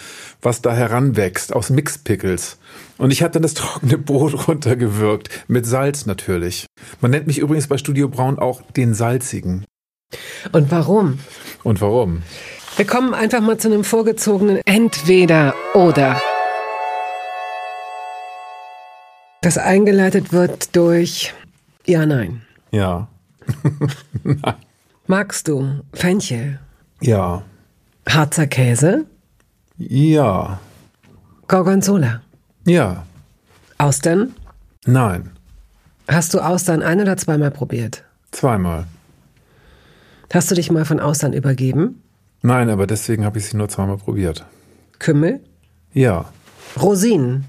[0.43, 2.59] was da heranwächst aus Mixed Pickles.
[2.99, 6.67] Und ich habe dann das trockene Brot runtergewürgt, mit Salz natürlich.
[7.01, 9.65] Man nennt mich übrigens bei Studio Braun auch den Salzigen.
[10.53, 11.19] Und warum?
[11.63, 12.23] Und warum?
[12.77, 16.21] Wir kommen einfach mal zu einem vorgezogenen Entweder oder.
[19.43, 21.35] Das eingeleitet wird durch
[21.87, 22.43] Ja, nein.
[22.71, 23.09] Ja.
[24.25, 24.55] nein.
[25.07, 26.59] Magst du Fenchel?
[27.01, 27.43] Ja.
[28.09, 29.05] Harzer Käse?
[29.77, 30.59] Ja.
[31.47, 32.23] Gorgonzola?
[32.65, 33.05] Ja.
[33.77, 34.35] Austern?
[34.87, 35.31] Nein.
[36.09, 38.03] Hast du Austern ein- oder zweimal probiert?
[38.31, 38.87] Zweimal.
[40.33, 42.03] Hast du dich mal von Austern übergeben?
[42.43, 44.45] Nein, aber deswegen habe ich sie nur zweimal probiert.
[44.99, 45.41] Kümmel?
[45.93, 46.27] Ja.
[46.81, 47.45] Rosinen?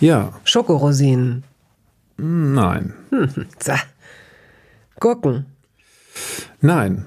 [0.00, 0.32] Ja.
[0.44, 1.44] Schokorosinen?
[2.16, 2.94] Nein.
[3.10, 3.46] Hm,
[5.00, 5.46] Gurken?
[6.60, 7.06] Nein.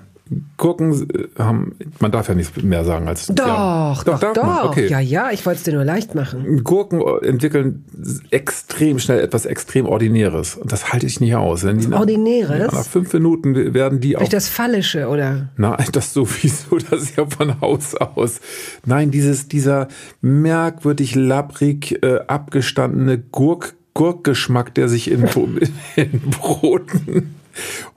[0.58, 3.28] Gurken äh, haben, man darf ja nichts mehr sagen als.
[3.28, 3.98] Doch, ja.
[4.06, 4.34] doch, doch.
[4.34, 4.64] doch.
[4.66, 4.88] Okay.
[4.88, 6.64] Ja, ja, ich wollte es dir nur leicht machen.
[6.64, 7.84] Gurken entwickeln
[8.32, 10.56] extrem schnell etwas extrem Ordinäres.
[10.56, 11.64] Und das halte ich nicht aus.
[11.64, 12.58] Wenn die nach, Ordinäres?
[12.58, 14.22] Ja, nach fünf Minuten werden die auch.
[14.22, 15.50] Durch das Fallische, oder?
[15.58, 18.40] Nein, das sowieso, das ist ja von Haus aus.
[18.86, 19.90] Nein, dieses, dieser
[20.22, 25.26] merkwürdig labbrig äh, abgestandene Gurk, Gurkgeschmack, der sich in,
[25.96, 27.36] in Broten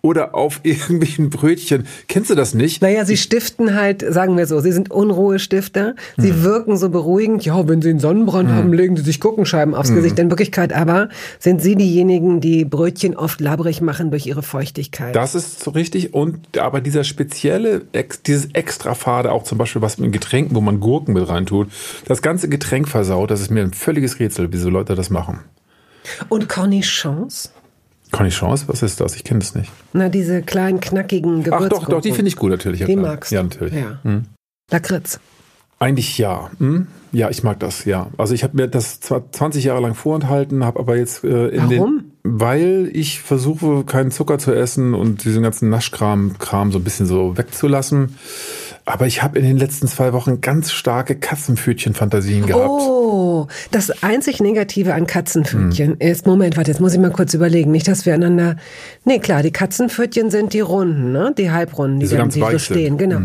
[0.03, 1.87] oder auf irgendwelchen Brötchen.
[2.09, 2.83] Kennst du das nicht?
[2.83, 5.95] Naja, sie stiften halt, sagen wir so, sie sind Unruhestifter.
[6.17, 6.43] Sie hm.
[6.43, 7.45] wirken so beruhigend.
[7.45, 8.57] Ja, wenn sie einen Sonnenbrand hm.
[8.57, 9.97] haben, legen sie sich Gurkenscheiben aufs hm.
[9.97, 10.19] Gesicht.
[10.19, 11.09] In Wirklichkeit aber
[11.39, 15.15] sind sie diejenigen, die Brötchen oft labbrig machen durch ihre Feuchtigkeit.
[15.15, 16.15] Das ist so richtig.
[16.15, 17.83] Und aber dieser spezielle,
[18.27, 21.69] dieses Extrafade, auch zum Beispiel was mit Getränken, wo man Gurken mit reintut,
[22.07, 25.41] das ganze Getränk versaut, das ist mir ein völliges Rätsel, wie so Leute das machen.
[26.29, 27.53] Und Cornichons?
[28.17, 29.15] Cornichons, was ist das?
[29.15, 29.71] Ich kenne das nicht.
[29.93, 31.77] Na, diese kleinen, knackigen Gewürzgurken.
[31.77, 32.85] Ach doch, doch, die finde ich gut natürlich.
[32.85, 33.37] Die magst du.
[33.37, 33.75] Ja, natürlich.
[33.75, 33.99] Ja.
[34.03, 34.25] Hm.
[34.71, 35.21] Lakritz.
[35.79, 36.51] Eigentlich ja.
[36.59, 36.87] Hm?
[37.13, 38.09] Ja, ich mag das, ja.
[38.17, 41.63] Also ich habe mir das zwar 20 Jahre lang vorenthalten, habe aber jetzt äh, in
[41.65, 41.69] Warum?
[41.69, 46.85] den weil ich versuche keinen Zucker zu essen und diesen ganzen Naschkram Kram so ein
[46.85, 48.17] bisschen so wegzulassen.
[48.89, 52.69] Aber ich habe in den letzten zwei Wochen ganz starke Katzenpfötchen-Fantasien gehabt.
[52.69, 55.97] Oh, das einzig Negative an Katzenpfötchen hm.
[56.01, 58.57] ist, Moment, warte, jetzt muss ich mal kurz überlegen, nicht, dass wir einander,
[59.05, 62.59] nee, klar, die Katzenpfötchen sind die Runden, ne, die Halbrunden, die, Die ganz die so
[62.59, 63.23] stehen, genau.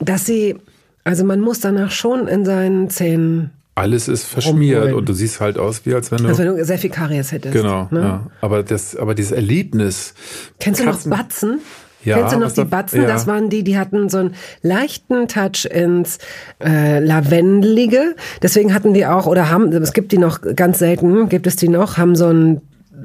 [0.00, 0.56] Dass sie,
[1.04, 4.94] also man muss danach schon in seinen Zähnen, Alles ist verschmiert Rumholen.
[4.96, 6.28] und du siehst halt aus, wie als wenn du.
[6.30, 7.54] als wenn du sehr viel Karies hättest.
[7.54, 8.00] genau, Ne?
[8.00, 8.26] ja.
[8.40, 10.14] Aber das, aber dieses Erlebnis.
[10.58, 11.60] Kennst du Katzen- noch Batzen?
[12.06, 13.02] Ja, Kennst du noch die Batzen?
[13.02, 13.08] ja.
[13.08, 16.18] Das waren die, die hatten so einen leichten Touch ins
[16.64, 18.14] äh, Lavendelige.
[18.42, 21.68] Deswegen hatten die auch, oder haben, es gibt die noch ganz selten, gibt es die
[21.68, 22.60] noch, haben so ein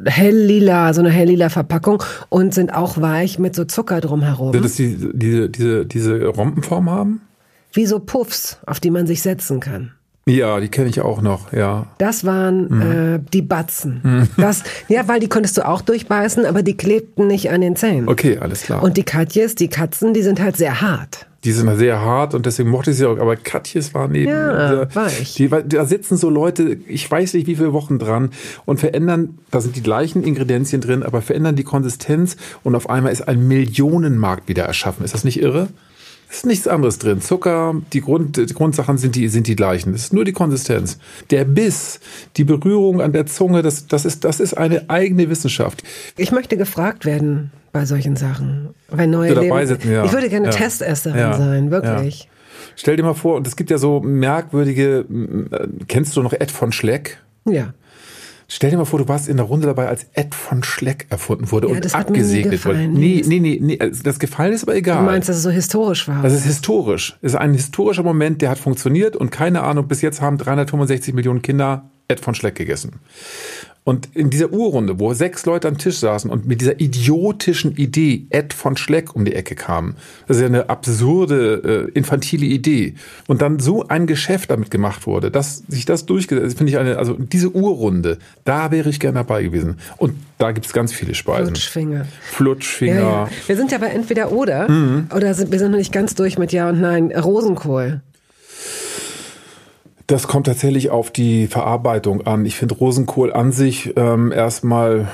[0.05, 4.53] helllila, so eine helllila Verpackung und sind auch weich mit so Zucker drumherum.
[4.53, 7.21] Sind das die, diese, diese, diese Rompenform haben?
[7.73, 9.93] Wie so Puffs, auf die man sich setzen kann.
[10.27, 11.87] Ja, die kenne ich auch noch, ja.
[11.97, 14.29] Das waren äh, die Batzen.
[14.37, 18.07] Das, ja, weil die konntest du auch durchbeißen, aber die klebten nicht an den Zähnen.
[18.07, 18.83] Okay, alles klar.
[18.83, 21.25] Und die Katjes, die Katzen, die sind halt sehr hart.
[21.43, 23.17] Die sind sehr hart und deswegen mochte ich sie auch.
[23.17, 24.29] Aber Katjes waren eben.
[24.29, 25.33] Ja, äh, weich.
[25.33, 28.29] Die, da sitzen so Leute, ich weiß nicht wie viele Wochen dran
[28.65, 33.11] und verändern, da sind die gleichen Ingredienzien drin, aber verändern die Konsistenz und auf einmal
[33.11, 35.03] ist ein Millionenmarkt wieder erschaffen.
[35.03, 35.69] Ist das nicht irre?
[36.31, 37.19] Es ist nichts anderes drin.
[37.19, 39.93] Zucker, die, Grund, die Grundsachen sind die, sind die gleichen.
[39.93, 40.97] Es ist nur die Konsistenz.
[41.29, 41.99] Der Biss,
[42.37, 45.83] die Berührung an der Zunge, das, das, ist, das ist eine eigene Wissenschaft.
[46.15, 48.69] Ich möchte gefragt werden bei solchen Sachen.
[48.89, 50.05] Wenn neue dabei sitzen, ja.
[50.05, 50.51] Ich würde gerne Ja.
[50.51, 51.37] Testesserin Ja.
[51.37, 52.29] sein, wirklich.
[52.77, 55.05] Stell dir mal vor, und es gibt ja so merkwürdige,
[55.51, 57.17] äh, kennst du noch Ed von Schleck?
[57.45, 57.73] Ja.
[58.53, 61.51] Stell dir mal vor, du warst in der Runde dabei, als Ed von Schleck erfunden
[61.51, 62.79] wurde Ja, und abgesegnet wurde.
[62.79, 64.97] Nee, nee, nee, nee, also das gefallen ist aber egal.
[64.97, 66.21] Du meinst, dass es so historisch war?
[66.21, 67.17] das ist historisch.
[67.21, 71.13] Es ist ein historischer Moment, der hat funktioniert und keine Ahnung, bis jetzt haben 365
[71.13, 72.99] Millionen Kinder Ed von Schleck gegessen.
[73.83, 78.27] Und in dieser Urrunde, wo sechs Leute am Tisch saßen und mit dieser idiotischen Idee
[78.29, 79.95] Ed von Schleck um die Ecke kamen,
[80.27, 82.93] das ist ja eine absurde, äh, infantile Idee,
[83.25, 86.99] und dann so ein Geschäft damit gemacht wurde, dass sich das durchgesetzt, finde ich eine,
[86.99, 89.77] also diese Urrunde, da wäre ich gerne dabei gewesen.
[89.97, 91.47] Und da gibt es ganz viele Speisen.
[91.47, 92.05] Flutschfinger.
[92.21, 92.93] Flutschfinger.
[92.93, 93.29] Ja, ja.
[93.47, 94.69] Wir sind ja bei entweder oder.
[94.69, 95.07] Mhm.
[95.15, 97.11] Oder sind, wir sind noch nicht ganz durch mit Ja und Nein.
[97.11, 98.01] Rosenkohl.
[100.11, 102.45] Das kommt tatsächlich auf die Verarbeitung an.
[102.45, 105.07] Ich finde Rosenkohl an sich ähm, erstmal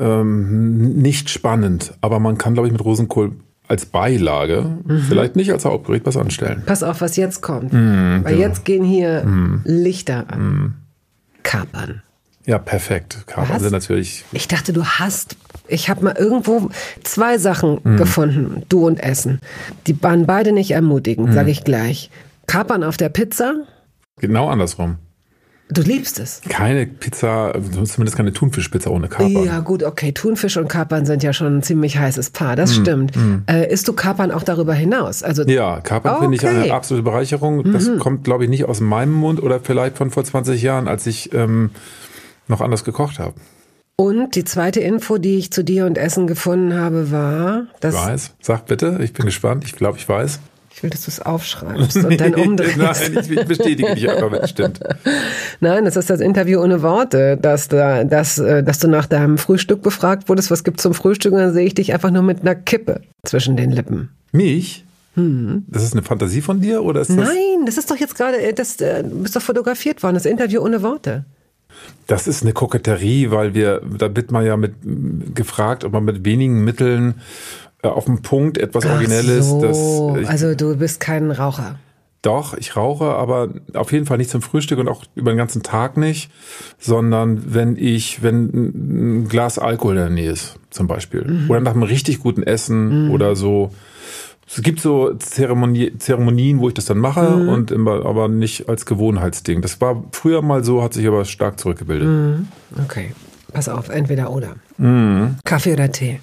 [0.00, 3.32] ähm, nicht spannend, aber man kann, glaube ich, mit Rosenkohl
[3.66, 4.78] als Beilage,
[5.08, 6.62] vielleicht nicht als Hauptgericht, was anstellen.
[6.66, 7.72] Pass auf, was jetzt kommt.
[7.72, 8.46] Mhm, Weil genau.
[8.46, 9.26] jetzt gehen hier
[9.64, 10.74] Lichter an.
[11.42, 12.02] Kapern.
[12.46, 13.24] Ja, perfekt.
[13.26, 13.62] Kapern Was?
[13.62, 14.24] sind natürlich.
[14.32, 15.36] Ich dachte, du hast.
[15.66, 16.68] Ich habe mal irgendwo
[17.02, 17.96] zwei Sachen Mhm.
[17.96, 19.40] gefunden, du und Essen.
[19.86, 21.32] Die waren beide nicht ermutigend, Mhm.
[21.32, 22.10] sage ich gleich.
[22.46, 23.54] Kapern auf der Pizza,
[24.20, 24.96] Genau andersrum.
[25.70, 26.40] du liebst es.
[26.48, 27.52] Keine Pizza,
[27.84, 29.44] zumindest keine Thunfischpizza ohne Kapern.
[29.44, 30.12] Ja, gut, okay.
[30.12, 32.56] Thunfisch und Kapern sind ja schon ein ziemlich heißes Paar, Mhm.
[32.56, 33.12] das stimmt.
[33.50, 35.22] Äh, isst du Kapern auch darüber hinaus?
[35.24, 36.54] Also, Ja, Kapern finde ich Okay.
[36.54, 36.62] Mhm.
[36.64, 37.72] eine absolute Bereicherung.
[37.72, 41.06] Das kommt, glaube ich, nicht aus meinem Mund oder vielleicht von vor 20 Jahren, als
[41.06, 41.70] ich ähm,
[42.46, 43.34] noch anders gekocht habe.
[43.96, 48.00] Und die zweite Info, die ich zu dir und Essen gefunden habe, war, dass Ich
[48.00, 48.34] weiß.
[48.40, 49.64] Sag bitte, ich bin gespannt.
[49.64, 50.40] Ich glaube, ich weiß.
[50.74, 52.76] Ich will, dass du es aufschreibst und dann umdrehst.
[52.76, 54.80] Nein, ich, bestätige dich einfach, wenn es stimmt.
[55.60, 59.38] Nein, das ist das Interview ohne Worte, dass, da, dass, äh, dass du nach deinem
[59.38, 62.40] Frühstück befragt wurdest, was gibt's zum Frühstück, und dann sehe ich dich einfach nur mit
[62.40, 64.10] einer Kippe zwischen den Lippen.
[64.32, 64.84] Mich?
[65.68, 67.16] Das ist eine Fantasie von dir oder ist das?
[67.16, 70.26] Nein, das ist doch jetzt gerade, äh, das äh, du bist doch fotografiert worden, das
[70.26, 71.24] Interview ohne Worte.
[72.08, 74.74] Das ist eine Koketterie, weil wir, da wird man ja mit
[75.34, 77.14] gefragt, ob man mit wenigen Mitteln
[77.92, 79.46] auf den Punkt etwas Originelles.
[79.46, 81.76] Ach so, das, ich, also du bist kein Raucher.
[82.24, 85.62] Doch, ich rauche, aber auf jeden Fall nicht zum Frühstück und auch über den ganzen
[85.62, 86.30] Tag nicht,
[86.78, 88.44] sondern wenn ich, wenn
[89.24, 91.44] ein Glas Alkohol in der Nähe ist, zum Beispiel.
[91.50, 93.72] Oder nach einem richtig guten Essen oder so.
[94.48, 98.86] Es gibt so Zeremonie, Zeremonien, wo ich das dann mache und immer, aber nicht als
[98.86, 99.60] Gewohnheitsding.
[99.60, 102.46] Das war früher mal so, hat sich aber stark zurückgebildet.
[102.82, 103.12] Okay,
[103.52, 104.54] pass auf, entweder oder.
[104.78, 105.36] Mhm.
[105.44, 106.20] Kaffee oder Tee?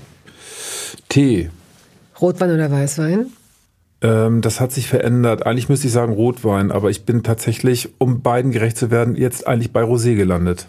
[1.09, 1.49] Tee.
[2.19, 3.27] Rotwein oder Weißwein?
[4.01, 5.45] Ähm, das hat sich verändert.
[5.45, 9.47] Eigentlich müsste ich sagen Rotwein, aber ich bin tatsächlich, um beiden gerecht zu werden, jetzt
[9.47, 10.67] eigentlich bei Rosé gelandet.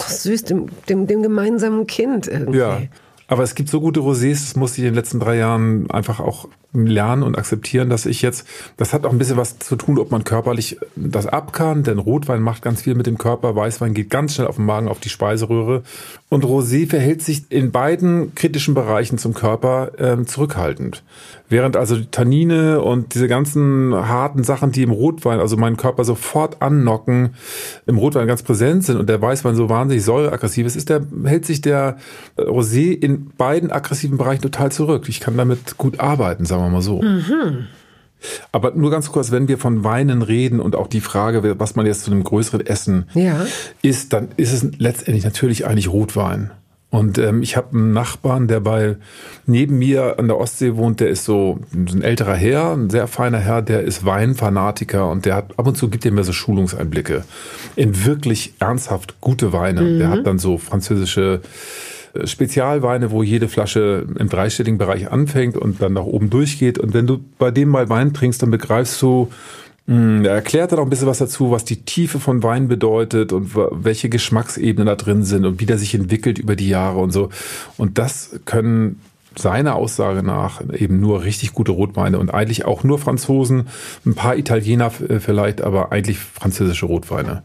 [0.00, 2.58] Ach, süß, dem, dem, dem gemeinsamen Kind irgendwie.
[2.58, 2.80] Ja.
[3.26, 6.20] Aber es gibt so gute Rosés, das musste ich in den letzten drei Jahren einfach
[6.20, 8.46] auch lernen und akzeptieren, dass ich jetzt,
[8.76, 11.98] das hat auch ein bisschen was zu tun, ob man körperlich das ab kann, denn
[11.98, 15.00] Rotwein macht ganz viel mit dem Körper, Weißwein geht ganz schnell auf den Magen, auf
[15.00, 15.82] die Speiseröhre
[16.30, 21.02] und Rosé verhält sich in beiden kritischen Bereichen zum Körper äh, zurückhaltend.
[21.50, 26.04] Während also die Tannine und diese ganzen harten Sachen, die im Rotwein, also meinen Körper
[26.04, 27.34] sofort annocken,
[27.84, 31.44] im Rotwein ganz präsent sind und der Weißwein so wahnsinnig säureaggressiv ist, ist der, hält
[31.44, 31.98] sich der
[32.38, 35.10] Rosé in beiden aggressiven Bereichen total zurück.
[35.10, 37.02] Ich kann damit gut arbeiten, sagen wir mal so.
[37.02, 37.66] Mhm.
[38.52, 41.86] Aber nur ganz kurz, wenn wir von Weinen reden und auch die Frage, was man
[41.86, 43.44] jetzt zu einem größeren Essen ja.
[43.82, 46.50] isst, dann ist es letztendlich natürlich eigentlich Rotwein.
[46.90, 48.96] Und ähm, ich habe einen Nachbarn, der bei
[49.46, 53.38] neben mir an der Ostsee wohnt, der ist so ein älterer Herr, ein sehr feiner
[53.38, 57.24] Herr, der ist Weinfanatiker und der hat ab und zu gibt er mir so Schulungseinblicke
[57.76, 59.80] in wirklich ernsthaft gute Weine.
[59.80, 59.98] Mhm.
[60.00, 61.46] Der hat dann so französische äh,
[62.24, 66.78] Spezialweine, wo jede Flasche im dreistelligen Bereich anfängt und dann nach oben durchgeht.
[66.78, 69.28] Und wenn du bei dem mal Wein trinkst, dann begreifst du,
[69.86, 73.32] hm, er erklärt dann auch ein bisschen was dazu, was die Tiefe von Wein bedeutet
[73.32, 77.12] und welche Geschmacksebenen da drin sind und wie der sich entwickelt über die Jahre und
[77.12, 77.30] so.
[77.78, 79.00] Und das können
[79.38, 83.68] seiner Aussage nach eben nur richtig gute Rotweine und eigentlich auch nur Franzosen,
[84.06, 87.42] ein paar Italiener äh, vielleicht, aber eigentlich französische Rotweine.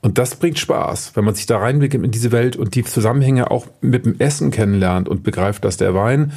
[0.00, 3.52] Und das bringt Spaß, wenn man sich da reinblickt in diese Welt und die Zusammenhänge
[3.52, 6.32] auch mit dem Essen kennenlernt und begreift, dass der Wein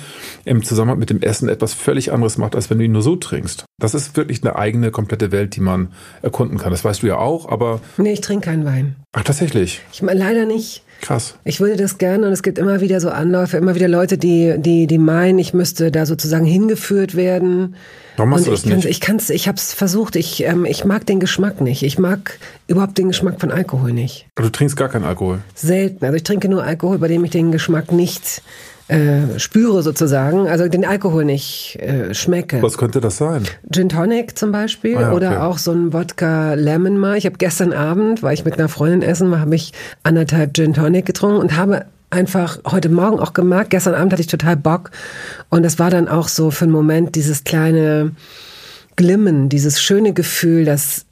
[0.45, 3.15] im Zusammenhang mit dem Essen etwas völlig anderes macht, als wenn du ihn nur so
[3.15, 3.65] trinkst.
[3.79, 6.71] Das ist wirklich eine eigene, komplette Welt, die man erkunden kann.
[6.71, 7.81] Das weißt du ja auch, aber.
[7.97, 8.95] Nee, ich trinke keinen Wein.
[9.13, 9.81] Ach, tatsächlich?
[9.91, 10.83] Ich meine, leider nicht.
[11.05, 11.35] Krass.
[11.43, 14.55] Ich würde das gerne und es gibt immer wieder so Anläufe, immer wieder Leute, die,
[14.57, 17.75] die, die meinen, ich müsste da sozusagen hingeführt werden.
[18.17, 18.85] Warum machst und du das nicht?
[18.85, 20.15] Ich kann's, ich habe es versucht.
[20.15, 21.83] Ich, ähm, ich mag den Geschmack nicht.
[21.83, 24.25] Ich mag überhaupt den Geschmack von Alkohol nicht.
[24.33, 25.41] Du trinkst gar keinen Alkohol?
[25.53, 26.03] Selten.
[26.03, 28.41] Also ich trinke nur Alkohol, bei dem ich den Geschmack nicht
[28.87, 32.61] äh, spüre sozusagen, also den Alkohol nicht äh, schmecke.
[32.61, 33.43] Was könnte das sein?
[33.71, 35.15] Gin Tonic zum Beispiel ah, ja, okay.
[35.15, 37.17] oder auch so ein Wodka Lemon mal.
[37.17, 39.73] Ich habe gestern Abend, weil ich mit einer Freundin essen war, habe ich
[40.03, 44.27] anderthalb Gin Tonic getrunken und habe einfach heute Morgen auch gemerkt, gestern Abend hatte ich
[44.27, 44.91] total Bock
[45.49, 48.11] und das war dann auch so für einen Moment dieses kleine
[48.95, 51.05] Glimmen, dieses schöne Gefühl, dass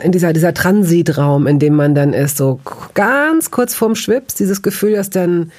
[0.00, 2.60] in dieser, dieser Transitraum, in dem man dann ist, so
[2.94, 5.52] ganz kurz vorm Schwips, dieses Gefühl, dass dann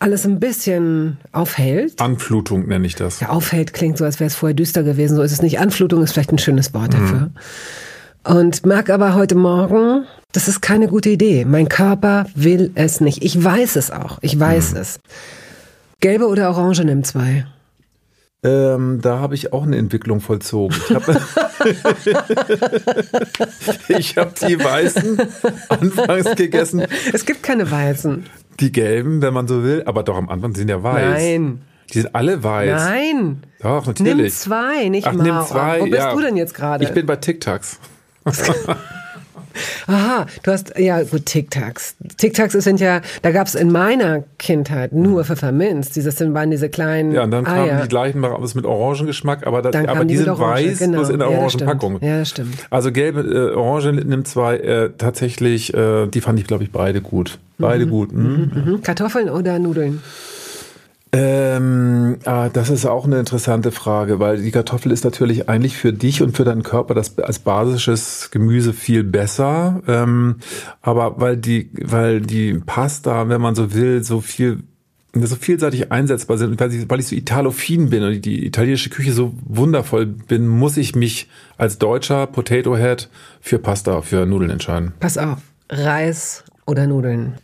[0.00, 2.00] alles ein bisschen aufhält.
[2.00, 3.20] Anflutung nenne ich das.
[3.20, 5.14] Ja, aufhält klingt so, als wäre es vorher düster gewesen.
[5.14, 5.60] So ist es nicht.
[5.60, 7.00] Anflutung ist vielleicht ein schönes Wort mhm.
[7.00, 7.30] dafür.
[8.24, 11.44] Und merke aber heute Morgen, das ist keine gute Idee.
[11.44, 13.22] Mein Körper will es nicht.
[13.22, 14.18] Ich weiß es auch.
[14.22, 14.78] Ich weiß mhm.
[14.78, 15.00] es.
[16.00, 17.46] Gelbe oder Orange nimm zwei.
[18.42, 20.74] Ähm, da habe ich auch eine Entwicklung vollzogen.
[20.88, 21.14] Ich habe
[24.16, 25.20] hab die Weißen
[25.68, 26.86] anfangs gegessen.
[27.12, 28.24] Es gibt keine Weißen.
[28.58, 31.22] Die gelben, wenn man so will, aber doch am Anfang sind ja weiß.
[31.22, 31.62] Nein.
[31.92, 32.82] Die sind alle weiß.
[32.82, 33.42] Nein.
[33.60, 34.16] Doch, natürlich.
[34.16, 35.22] Nimm zwei, nicht Ach, mal.
[35.22, 35.80] nimm zwei.
[35.80, 36.14] Wo bist ja.
[36.14, 36.84] du denn jetzt gerade?
[36.84, 37.78] Ich bin bei TikToks.
[39.86, 41.96] Aha, du hast, ja gut, Tic-Tacs.
[42.16, 45.90] Tic-Tacs sind ja, da gab es in meiner Kindheit nur Pfefferminz.
[45.90, 47.82] Dieses waren diese kleinen Ja, und dann kamen Eier.
[47.82, 50.98] die gleichen mit Orangengeschmack, aber, das, aber die, die sind Orange, weiß, genau.
[50.98, 51.98] bloß in der ja, Orangenpackung.
[52.00, 52.66] Ja, das stimmt.
[52.70, 57.00] Also gelbe, äh, Orange nimmt zwei, äh, tatsächlich, äh, die fand ich, glaube ich, beide
[57.00, 57.38] gut.
[57.60, 57.90] Beide mhm.
[57.90, 58.12] gut.
[58.12, 58.50] Mhm.
[58.54, 58.82] Mhm.
[58.82, 60.00] Kartoffeln oder Nudeln?
[61.12, 65.92] Ähm, ah, das ist auch eine interessante Frage, weil die Kartoffel ist natürlich eigentlich für
[65.92, 69.82] dich und für deinen Körper das als basisches Gemüse viel besser.
[69.88, 70.36] Ähm,
[70.82, 74.58] aber weil die, weil die Pasta, wenn man so will, so viel
[75.12, 79.12] so vielseitig einsetzbar sind, weil ich, weil ich so italophin bin und die italienische Küche
[79.12, 83.08] so wundervoll bin, muss ich mich als deutscher Potato Head
[83.40, 84.92] für Pasta, für Nudeln entscheiden.
[85.00, 85.38] Pass auf,
[85.68, 87.34] Reis oder Nudeln?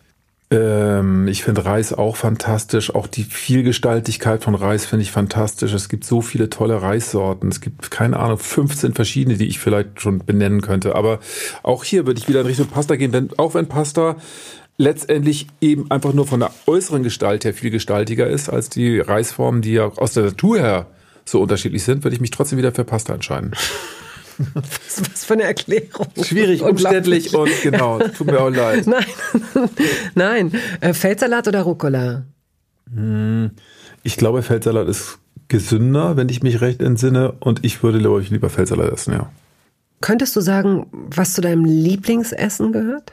[0.51, 2.95] Ähm, ich finde Reis auch fantastisch.
[2.95, 5.73] Auch die Vielgestaltigkeit von Reis finde ich fantastisch.
[5.73, 7.49] Es gibt so viele tolle Reissorten.
[7.49, 10.95] Es gibt, keine Ahnung, 15 verschiedene, die ich vielleicht schon benennen könnte.
[10.95, 11.19] Aber
[11.63, 14.17] auch hier würde ich wieder in Richtung Pasta gehen, denn auch wenn Pasta
[14.79, 19.63] letztendlich eben einfach nur von der äußeren Gestalt her viel gestaltiger ist als die Reisformen,
[19.63, 20.87] die ja aus der Natur her
[21.25, 23.53] so unterschiedlich sind, würde ich mich trotzdem wieder für Pasta entscheiden.
[24.55, 26.09] Was, was für eine Erklärung.
[26.23, 28.87] Schwierig, umständlich und genau, tut mir auch leid.
[28.87, 29.05] Nein,
[30.15, 30.53] nein.
[30.81, 32.25] Äh, Feldsalat oder Rucola?
[32.93, 33.51] Hm,
[34.03, 35.19] ich glaube, Feldsalat ist
[35.49, 37.33] gesünder, wenn ich mich recht entsinne.
[37.41, 39.31] Und ich würde, glaube ich, lieber Feldsalat essen, ja.
[40.01, 43.13] Könntest du sagen, was zu deinem Lieblingsessen gehört?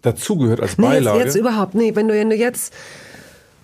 [0.00, 1.18] Dazu gehört als Beilage?
[1.18, 1.74] Nee, jetzt, jetzt überhaupt.
[1.74, 2.72] Nee, wenn du, wenn du jetzt,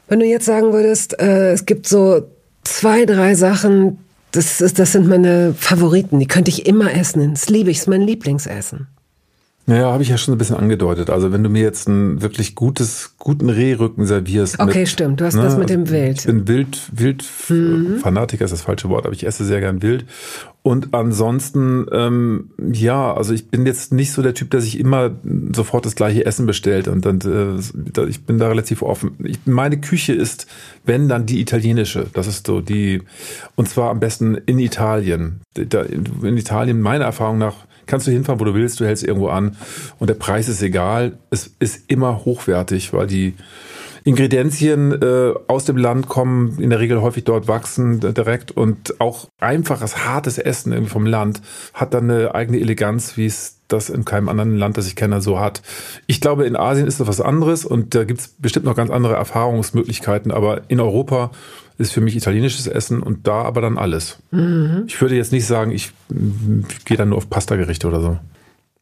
[0.08, 2.28] wenn du jetzt sagen würdest, äh, es gibt so
[2.64, 3.98] zwei, drei Sachen,
[4.32, 6.18] das, ist, das sind meine Favoriten.
[6.20, 7.34] Die könnte ich immer essen.
[7.34, 7.78] Das liebe ich.
[7.78, 8.88] Das ist mein Lieblingsessen.
[9.68, 11.10] Naja, habe ich ja schon ein bisschen angedeutet.
[11.10, 14.58] Also wenn du mir jetzt ein wirklich gutes, guten Rehrücken servierst.
[14.58, 15.20] Okay, mit, stimmt.
[15.20, 16.18] Du hast ne, das mit dem also Wild.
[16.20, 17.98] Ich bin Wild, Wild, mhm.
[17.98, 20.06] Fanatiker ist das falsche Wort, aber ich esse sehr gern Wild.
[20.62, 25.10] Und ansonsten, ähm, ja, also ich bin jetzt nicht so der Typ, der sich immer
[25.54, 26.88] sofort das gleiche Essen bestellt.
[26.88, 29.16] Und dann, äh, ich bin da relativ offen.
[29.22, 30.46] Ich, meine Küche ist,
[30.86, 32.06] wenn dann die italienische.
[32.14, 33.02] Das ist so die,
[33.54, 35.42] und zwar am besten in Italien.
[35.52, 39.28] Da, in Italien, meiner Erfahrung nach, kannst du hinfahren, wo du willst, du hältst irgendwo
[39.28, 39.56] an
[39.98, 41.18] und der Preis ist egal.
[41.30, 43.34] Es ist immer hochwertig, weil die
[44.04, 49.28] Ingredienzien äh, aus dem Land kommen, in der Regel häufig dort wachsen direkt und auch
[49.38, 51.42] einfaches, hartes Essen irgendwie vom Land
[51.74, 55.20] hat dann eine eigene Eleganz, wie es das in keinem anderen Land, das ich kenne,
[55.20, 55.60] so hat.
[56.06, 58.90] Ich glaube, in Asien ist das was anderes und da gibt es bestimmt noch ganz
[58.90, 61.30] andere Erfahrungsmöglichkeiten, aber in Europa
[61.78, 64.18] ist für mich italienisches Essen und da aber dann alles.
[64.32, 64.84] Mhm.
[64.86, 68.18] Ich würde jetzt nicht sagen, ich, ich gehe dann nur auf Pastagerichte oder so.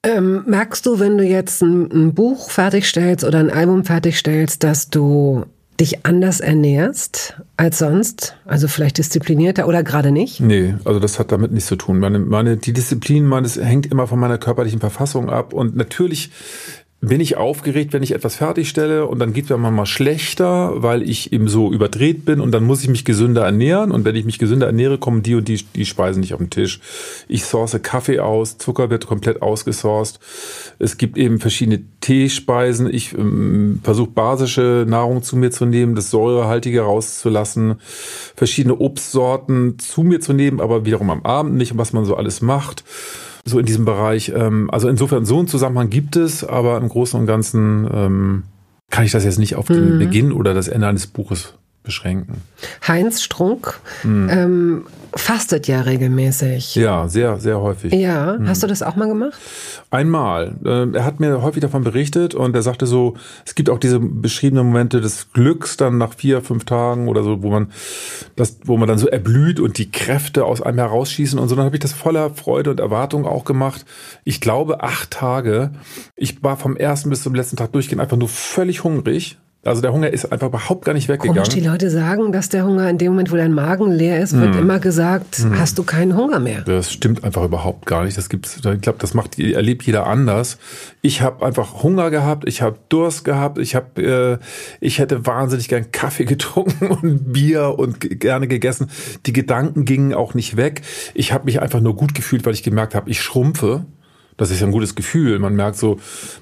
[0.02, 4.88] Ähm, merkst du, wenn du jetzt ein, ein Buch fertigstellst oder ein Album fertigstellst, dass
[4.88, 5.44] du
[5.80, 8.36] dich anders ernährst als sonst?
[8.46, 10.40] Also vielleicht disziplinierter oder gerade nicht?
[10.40, 11.98] Nee, also das hat damit nichts zu tun.
[11.98, 15.52] Meine, meine, die Disziplin meines hängt immer von meiner körperlichen Verfassung ab.
[15.52, 16.30] Und natürlich
[17.02, 21.02] bin ich aufgeregt, wenn ich etwas fertigstelle und dann geht es mir mal schlechter, weil
[21.02, 24.24] ich eben so überdreht bin und dann muss ich mich gesünder ernähren und wenn ich
[24.24, 26.80] mich gesünder ernähre, kommen die und die, die Speisen nicht auf den Tisch.
[27.28, 30.20] Ich source Kaffee aus, Zucker wird komplett ausgesourced.
[30.78, 32.92] Es gibt eben verschiedene Teespeisen.
[32.92, 37.76] Ich ähm, versuche basische Nahrung zu mir zu nehmen, das Säurehaltige rauszulassen,
[38.34, 42.40] verschiedene Obstsorten zu mir zu nehmen, aber wiederum am Abend nicht, was man so alles
[42.40, 42.84] macht
[43.46, 44.32] so in diesem Bereich.
[44.34, 48.42] Ähm, also insofern so einen Zusammenhang gibt es, aber im Großen und Ganzen ähm,
[48.90, 49.98] kann ich das jetzt nicht auf den mhm.
[49.98, 52.42] Beginn oder das Ende eines Buches beschränken.
[52.86, 54.28] Heinz Strunk mhm.
[54.30, 54.86] ähm,
[55.16, 56.74] fastet ja regelmäßig.
[56.74, 57.92] Ja, sehr, sehr häufig.
[57.92, 58.48] Ja, mhm.
[58.48, 59.38] hast du das auch mal gemacht?
[59.90, 60.56] Einmal.
[60.64, 63.14] Ähm, er hat mir häufig davon berichtet und er sagte so,
[63.44, 67.42] es gibt auch diese beschriebenen Momente des Glücks dann nach vier, fünf Tagen oder so,
[67.42, 67.72] wo man
[68.36, 71.56] das, wo man dann so erblüht und die Kräfte aus einem herausschießen und so.
[71.56, 73.84] Dann habe ich das voller Freude und Erwartung auch gemacht.
[74.24, 75.70] Ich glaube acht Tage.
[76.16, 79.92] Ich war vom ersten bis zum letzten Tag durchgehend einfach nur völlig hungrig also der
[79.92, 81.42] Hunger ist einfach überhaupt gar nicht weggegangen.
[81.42, 84.38] Komisch, die Leute sagen, dass der Hunger in dem Moment, wo dein Magen leer ist,
[84.38, 84.58] wird mm.
[84.58, 85.58] immer gesagt, mm.
[85.58, 86.62] hast du keinen Hunger mehr.
[86.62, 88.16] Das stimmt einfach überhaupt gar nicht.
[88.16, 90.58] Das gibt's, ich glaube, das macht erlebt jeder anders.
[91.02, 94.38] Ich habe einfach Hunger gehabt, ich habe Durst gehabt, ich habe, äh,
[94.80, 98.90] ich hätte wahnsinnig gern Kaffee getrunken und Bier und gerne gegessen.
[99.26, 100.82] Die Gedanken gingen auch nicht weg.
[101.14, 103.84] Ich habe mich einfach nur gut gefühlt, weil ich gemerkt habe, ich schrumpfe.
[104.36, 105.38] Das ist ja ein gutes Gefühl.
[105.38, 105.98] Man merkt so,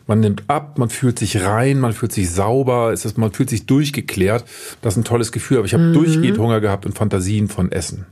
[0.07, 3.51] man nimmt ab, man fühlt sich rein, man fühlt sich sauber, es ist, man fühlt
[3.51, 4.45] sich durchgeklärt.
[4.82, 5.59] Das ist ein tolles Gefühl.
[5.59, 5.95] Aber ich habe mhm.
[5.95, 8.07] durchgehend Hunger gehabt und Fantasien von Essen.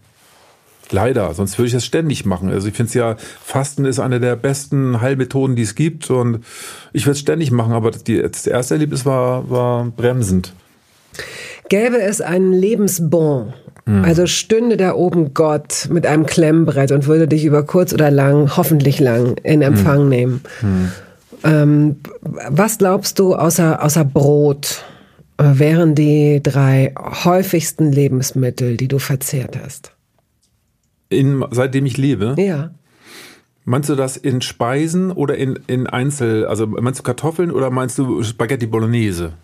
[0.92, 2.50] Leider, sonst würde ich das ständig machen.
[2.50, 6.10] Also ich finde es ja, Fasten ist eine der besten Heilmethoden, die es gibt.
[6.10, 6.44] Und
[6.92, 10.52] ich würde es ständig machen, aber die, das erste Erlebnis war, war bremsend.
[11.68, 13.54] Gäbe es einen Lebensbon,
[13.84, 14.04] Mhm.
[14.04, 18.56] Also stünde da oben Gott mit einem Klemmbrett und würde dich über kurz oder lang,
[18.56, 20.08] hoffentlich lang, in Empfang mhm.
[20.08, 20.40] nehmen.
[20.60, 20.92] Mhm.
[21.44, 24.84] Ähm, was glaubst du außer, außer Brot
[25.38, 29.92] äh, wären die drei häufigsten Lebensmittel, die du verzehrt hast?
[31.08, 32.36] In, seitdem ich lebe?
[32.38, 32.70] Ja.
[33.64, 37.98] Meinst du das in Speisen oder in, in Einzel, also meinst du Kartoffeln oder meinst
[37.98, 39.34] du Spaghetti Bolognese?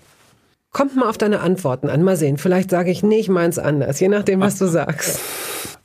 [0.72, 2.02] Kommt mal auf deine Antworten an.
[2.02, 2.36] Mal sehen.
[2.36, 5.20] Vielleicht sage ich, nee, ich meins anders, je nachdem, was du sagst.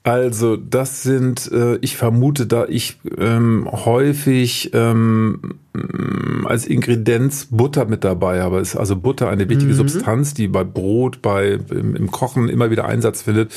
[0.06, 5.40] Also, das sind, äh, ich vermute, da ich ähm, häufig ähm,
[6.44, 8.60] als Ingredienz Butter mit dabei habe.
[8.60, 9.78] Ist also Butter eine wichtige mhm.
[9.78, 13.54] Substanz, die bei Brot, bei im, im, Kochen immer wieder Einsatz findet.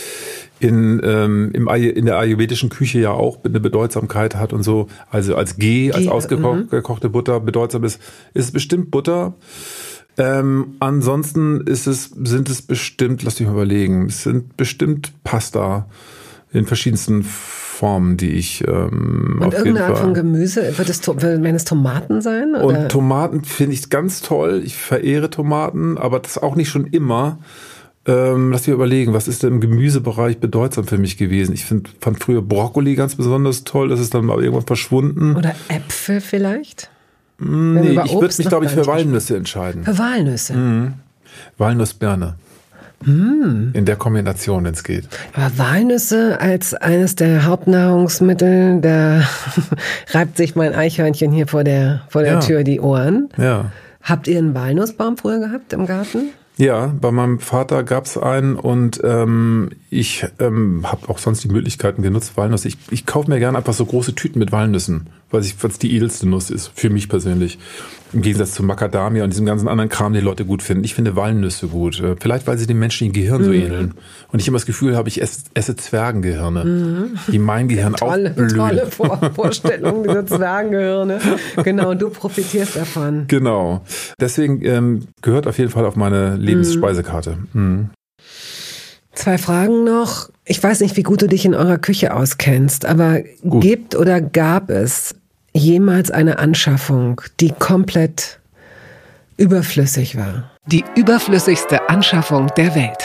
[0.60, 4.86] In, ähm, im, in der ayurvedischen Küche ja auch eine Bedeutsamkeit hat und so.
[5.10, 7.12] Also als G, als ausgekochte mhm.
[7.12, 8.00] Butter bedeutsam ist,
[8.34, 9.34] ist bestimmt Butter.
[10.18, 15.86] Ähm, ansonsten ist es, sind es bestimmt, lass mich mal überlegen, es sind bestimmt Pasta
[16.52, 21.64] in verschiedensten Formen, die ich ähm, Und irgendeine Art von Gemüse, wird es, werden es
[21.64, 22.54] Tomaten sein?
[22.54, 22.64] Oder?
[22.64, 24.62] Und Tomaten finde ich ganz toll.
[24.64, 27.38] Ich verehre Tomaten, aber das auch nicht schon immer.
[28.06, 31.52] Ähm, lass mich überlegen, was ist denn im Gemüsebereich bedeutsam für mich gewesen?
[31.52, 35.36] Ich find, fand früher Brokkoli ganz besonders toll, das ist dann mal irgendwann verschwunden.
[35.36, 36.88] Oder Äpfel vielleicht?
[37.38, 39.84] Nee, ich würde mich, glaube ich, für Walnüsse entscheiden.
[39.84, 40.54] Für Walnüsse?
[40.54, 40.94] Mhm.
[41.58, 42.34] Walnussbirne.
[43.04, 43.72] Mm.
[43.74, 45.06] In der Kombination, wenn es geht.
[45.34, 49.22] Aber Walnüsse als eines der Hauptnahrungsmittel, da
[50.12, 52.40] reibt sich mein Eichhörnchen hier vor der, vor der ja.
[52.40, 53.28] Tür die Ohren.
[53.36, 53.70] Ja.
[54.02, 56.30] Habt ihr einen Walnussbaum früher gehabt im Garten?
[56.58, 61.48] Ja, bei meinem Vater gab es einen und ähm, ich ähm, habe auch sonst die
[61.48, 62.68] Möglichkeiten genutzt, Walnüsse.
[62.68, 66.28] Ich, ich kaufe mir gerne einfach so große Tüten mit Walnüssen weil es die edelste
[66.28, 67.58] Nuss ist, für mich persönlich.
[68.12, 70.84] Im Gegensatz zu Macadamia und diesem ganzen anderen Kram, den Leute gut finden.
[70.84, 72.00] Ich finde Walnüsse gut.
[72.00, 73.56] Äh, vielleicht, weil sie dem menschlichen Gehirn so mhm.
[73.56, 73.94] ähneln.
[74.30, 77.18] Und ich immer das Gefühl habe, ich esse, esse Zwergengehirne, mhm.
[77.26, 78.56] die mein Gehirn tolle, auch blühen.
[78.56, 81.18] Tolle Vor Vorstellung, diese Zwergengehirne.
[81.64, 83.24] Genau, und du profitierst davon.
[83.26, 83.84] Genau.
[84.20, 87.38] Deswegen ähm, gehört auf jeden Fall auf meine Lebensspeisekarte.
[87.52, 87.90] Mhm.
[89.16, 90.28] Zwei Fragen noch.
[90.44, 93.62] Ich weiß nicht, wie gut du dich in eurer Küche auskennst, aber gut.
[93.62, 95.15] gibt oder gab es
[95.56, 98.38] jemals eine Anschaffung, die komplett
[99.36, 100.50] überflüssig war?
[100.66, 103.02] Die überflüssigste Anschaffung der Welt.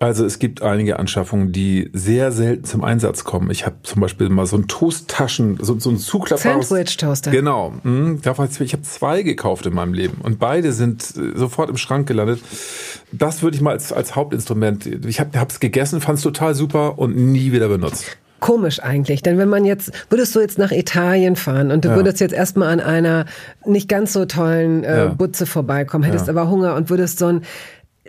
[0.00, 3.50] Also es gibt einige Anschaffungen, die sehr selten zum Einsatz kommen.
[3.50, 6.68] Ich habe zum Beispiel mal so ein Toasttaschen, so, so ein zuklappbares...
[6.68, 7.32] Sandwich-Toaster.
[7.32, 7.74] Genau.
[7.82, 12.06] Hm, ich habe zwei gekauft in meinem Leben und beide sind äh, sofort im Schrank
[12.06, 12.40] gelandet.
[13.10, 14.86] Das würde ich mal als, als Hauptinstrument...
[14.86, 18.16] Ich habe es gegessen, fand es total super und nie wieder benutzt.
[18.40, 21.96] Komisch eigentlich, denn wenn man jetzt, würdest du jetzt nach Italien fahren und du ja.
[21.96, 23.26] würdest jetzt erstmal an einer
[23.64, 25.06] nicht ganz so tollen äh, ja.
[25.06, 26.32] Butze vorbeikommen, hättest ja.
[26.32, 27.42] aber Hunger und würdest so ein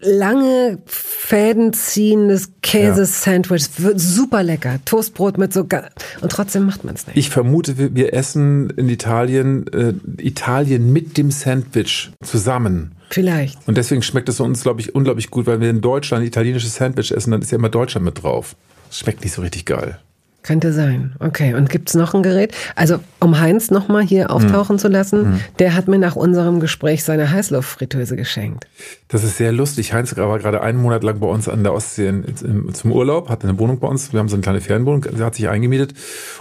[0.02, 3.66] lange Fäden ziehendes Käsesandwich.
[3.96, 4.80] Super lecker.
[4.86, 7.18] Toastbrot mit so und trotzdem macht man es nicht.
[7.18, 12.96] Ich vermute, wir essen in Italien äh, Italien mit dem Sandwich zusammen.
[13.10, 13.58] Vielleicht.
[13.68, 17.12] Und deswegen schmeckt es uns, glaube ich, unglaublich gut, weil wir in Deutschland italienisches Sandwich
[17.12, 18.56] essen, dann ist ja immer Deutschland mit drauf.
[18.92, 20.00] Schmeckt nicht so richtig geil.
[20.42, 21.14] Könnte sein.
[21.20, 21.54] Okay.
[21.54, 22.54] Und gibt's noch ein Gerät?
[22.76, 24.80] Also, um Heinz nochmal hier auftauchen mhm.
[24.80, 25.42] zu lassen, mhm.
[25.60, 28.66] der hat mir nach unserem Gespräch seine Heißluftfritteuse geschenkt.
[29.10, 29.92] Das ist sehr lustig.
[29.92, 33.30] Heinz war gerade einen Monat lang bei uns an der Ostsee in, in, zum Urlaub,
[33.30, 34.14] hatte eine Wohnung bei uns.
[34.14, 35.04] Wir haben so eine kleine Ferienwohnung.
[35.06, 35.96] Er hat sich eingemietet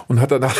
[0.07, 0.55] und hat danach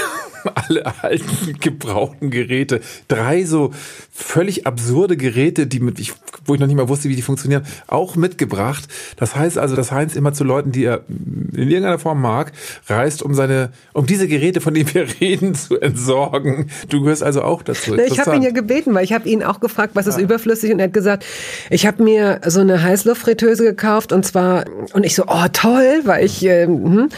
[0.55, 3.72] alle alten gebrauchten Geräte, drei so
[4.12, 6.14] völlig absurde Geräte, die mit, ich,
[6.45, 8.88] wo ich noch nicht mal wusste, wie die funktionieren, auch mitgebracht.
[9.18, 12.51] Das heißt also, dass Heinz immer zu Leuten, die er in irgendeiner Form mag,
[12.88, 16.70] reist, um seine, um diese Geräte, von denen wir reden, zu entsorgen.
[16.89, 17.93] Du gehörst also auch dazu.
[17.95, 20.24] Na, ich habe ihn ja gebeten, weil ich habe ihn auch gefragt, was ist ja.
[20.24, 21.26] überflüssig und er hat gesagt,
[21.70, 26.26] ich habe mir so eine Heißluftfritteuse gekauft und zwar und ich so, oh toll, weil
[26.26, 27.10] ich äh, hm.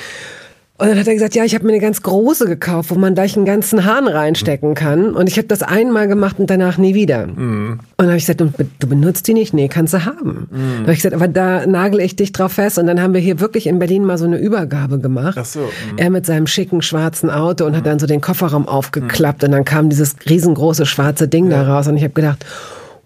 [0.82, 3.14] Und dann hat er gesagt, ja, ich habe mir eine ganz große gekauft, wo man
[3.14, 5.14] gleich einen ganzen Hahn reinstecken kann.
[5.14, 7.28] Und ich habe das einmal gemacht und danach nie wieder.
[7.28, 7.74] Mhm.
[7.74, 9.54] Und dann habe ich gesagt, du, benutzt die nicht?
[9.54, 10.48] Nee, kannst du haben.
[10.50, 10.58] Mhm.
[10.58, 12.80] Dann habe ich gesagt, aber da nagel ich dich drauf fest.
[12.80, 15.38] Und dann haben wir hier wirklich in Berlin mal so eine Übergabe gemacht.
[15.40, 15.60] Ach so.
[15.60, 15.98] Mhm.
[15.98, 19.44] Er mit seinem schicken schwarzen Auto und hat dann so den Kofferraum aufgeklappt.
[19.44, 21.64] Und dann kam dieses riesengroße schwarze Ding ja.
[21.64, 21.88] da raus.
[21.88, 22.44] Und ich habe gedacht,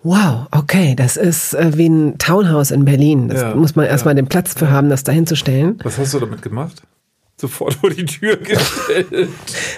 [0.06, 3.28] Wow, okay, das ist äh, wie ein Townhouse in Berlin.
[3.28, 4.22] Das ja, muss man erstmal ja.
[4.22, 5.80] den Platz für haben, das dahin zu stellen.
[5.82, 6.84] Was hast du damit gemacht?
[7.38, 9.30] Sofort vor die Tür gestellt.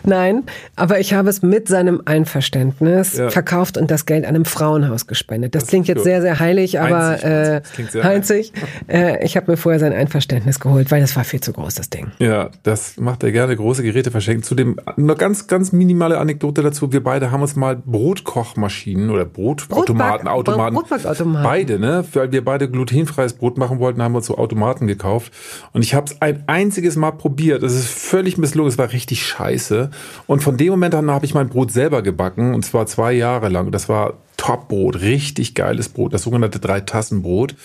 [0.04, 0.44] Nein,
[0.76, 3.30] aber ich habe es mit seinem Einverständnis ja.
[3.32, 5.56] verkauft und das Geld einem Frauenhaus gespendet.
[5.56, 6.04] Das, das klingt jetzt gut.
[6.04, 8.54] sehr, sehr heilig, aber einzig, äh, einzig.
[8.88, 11.90] Äh, ich habe mir vorher sein Einverständnis geholt, weil das war viel zu groß, das
[11.90, 12.12] Ding.
[12.20, 14.44] Ja, das macht er gerne, große Geräte verschenken.
[14.44, 16.94] Zudem eine ganz, ganz minimale Anekdote dazu.
[16.94, 21.44] Wir beide haben uns mal Brotkochmaschinen oder Brotautomaten, Automaten, Brotbackautomaten.
[21.44, 22.06] beide, ne?
[22.14, 25.34] Weil wir beide glutenfreies Brot machen wollten, haben wir uns so Automaten gekauft.
[25.74, 27.64] Und ich habe es ein einziges Mal probiert probiert.
[27.64, 28.72] Es ist völlig misslungen.
[28.72, 29.90] Es war richtig scheiße.
[30.26, 32.54] Und von dem Moment an habe ich mein Brot selber gebacken.
[32.54, 33.72] Und zwar zwei Jahre lang.
[33.72, 35.02] Das war Top-Brot.
[35.02, 36.14] Richtig geiles Brot.
[36.14, 37.56] Das sogenannte Drei-Tassen-Brot.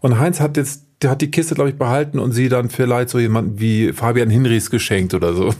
[0.00, 3.08] Und Heinz hat jetzt der hat die Kiste, glaube ich, behalten und sie dann vielleicht
[3.08, 5.54] so jemanden wie Fabian Hinrichs geschenkt oder so.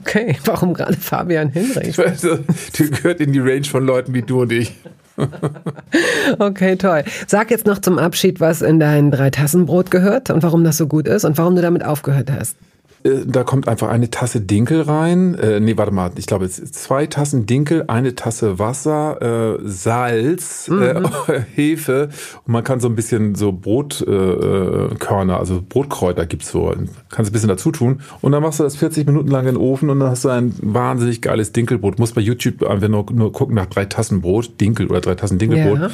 [0.00, 1.96] Okay, warum gerade Fabian Hinrichs?
[2.78, 4.76] Der gehört in die Range von Leuten wie du und ich.
[6.38, 7.04] okay, toll.
[7.26, 11.08] Sag jetzt noch zum Abschied, was in dein Dreitassenbrot gehört und warum das so gut
[11.08, 12.56] ist und warum du damit aufgehört hast.
[13.02, 15.34] Äh, da kommt einfach eine Tasse Dinkel rein.
[15.34, 21.00] Äh, nee, warte mal, ich glaube, zwei Tassen Dinkel, eine Tasse Wasser, äh, Salz, äh,
[21.00, 21.06] mhm.
[21.54, 22.10] Hefe
[22.46, 26.74] und man kann so ein bisschen so Brotkörner, äh, also Brotkräuter gibt's so,
[27.08, 29.56] kannst ein bisschen dazu tun und dann machst du das 40 Minuten lang in den
[29.56, 31.98] Ofen und dann hast du ein wahnsinnig geiles Dinkelbrot.
[31.98, 35.38] Muss bei YouTube einfach nur, nur gucken nach drei Tassen Brot, Dinkel oder drei Tassen
[35.38, 35.78] Dinkelbrot.
[35.78, 35.90] Ja.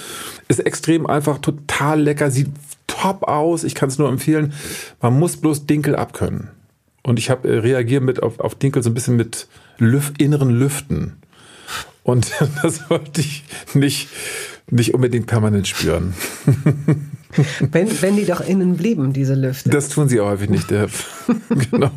[0.49, 2.49] Ist extrem einfach, total lecker, sieht
[2.87, 3.65] top aus.
[3.65, 4.53] Ich kann es nur empfehlen.
[5.01, 6.51] Man muss bloß Dinkel abkönnen.
[7.07, 9.47] Und ich habe äh, reagiert mit auf, auf Dinkel so ein bisschen mit
[9.79, 11.19] Lüf inneren Lüften.
[12.03, 12.33] Und
[12.63, 13.45] das wollte ich
[13.75, 14.09] nicht,
[14.69, 16.15] nicht unbedingt permanent spüren.
[17.71, 19.69] Wenn, wenn die doch innen blieben, diese Lüfte.
[19.69, 20.69] Das tun sie auch häufig nicht.
[21.71, 21.91] genau.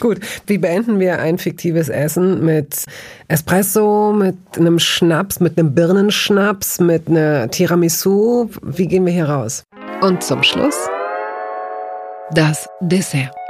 [0.00, 2.84] Gut, wie beenden wir ein fiktives Essen mit
[3.28, 8.48] Espresso, mit einem Schnaps, mit einem Birnenschnaps, mit einer Tiramisu?
[8.62, 9.64] Wie gehen wir hier raus?
[10.00, 10.76] Und zum Schluss
[12.32, 13.45] das Dessert.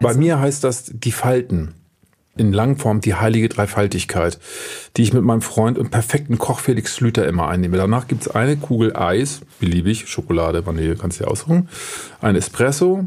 [0.00, 1.74] Bei mir heißt das die Falten.
[2.36, 4.40] In Langform die heilige Dreifaltigkeit,
[4.96, 7.76] die ich mit meinem Freund im perfekten Koch Felix Schlüter immer einnehme.
[7.76, 11.68] Danach gibt es eine Kugel Eis, beliebig, Schokolade, Vanille, kannst du dir aussuchen,
[12.20, 13.06] ein Espresso,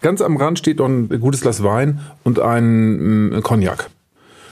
[0.00, 3.90] Ganz am Rand steht noch ein gutes Glas Wein und ein, ein Cognac.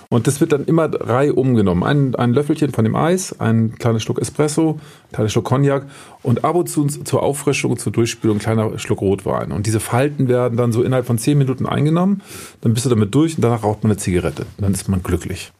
[0.08, 1.82] Und das wird dann immer Reihe umgenommen.
[1.82, 4.78] Ein, ein Löffelchen von dem Eis, ein kleiner Schluck Espresso,
[5.08, 5.86] ein kleiner Schluck Cognac
[6.22, 9.52] und ab und zu zur Auffrischung, zur Durchspülung ein kleiner Schluck Rotwein.
[9.52, 12.22] Und diese Falten werden dann so innerhalb von zehn Minuten eingenommen.
[12.60, 14.46] Dann bist du damit durch und danach raucht man eine Zigarette.
[14.58, 15.52] Dann ist man glücklich.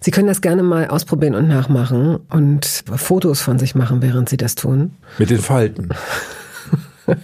[0.00, 4.36] Sie können das gerne mal ausprobieren und nachmachen und Fotos von sich machen, während Sie
[4.36, 4.92] das tun.
[5.18, 5.88] Mit den Falten.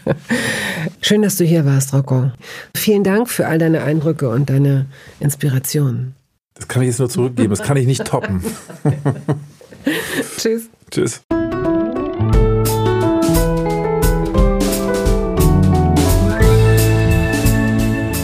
[1.02, 2.30] Schön, dass du hier warst, Rocco.
[2.74, 4.86] Vielen Dank für all deine Eindrücke und deine
[5.20, 6.14] Inspirationen.
[6.62, 8.40] Das kann ich jetzt nur zurückgeben, das kann ich nicht toppen.
[10.38, 10.68] Tschüss.
[10.92, 11.22] Tschüss.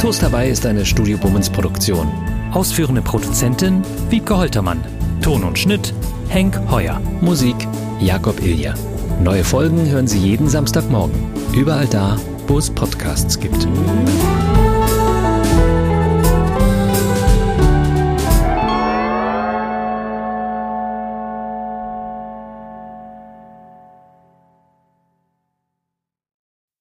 [0.00, 2.06] Toast dabei ist eine Studio Bummens Produktion.
[2.52, 4.84] Ausführende Produzentin Wiebke Holtermann.
[5.20, 5.92] Ton und Schnitt
[6.28, 7.00] Henk Heuer.
[7.20, 7.56] Musik
[7.98, 8.74] Jakob Ilja.
[9.20, 11.26] Neue Folgen hören Sie jeden Samstagmorgen.
[11.52, 12.16] Überall da,
[12.46, 13.66] wo es Podcasts gibt.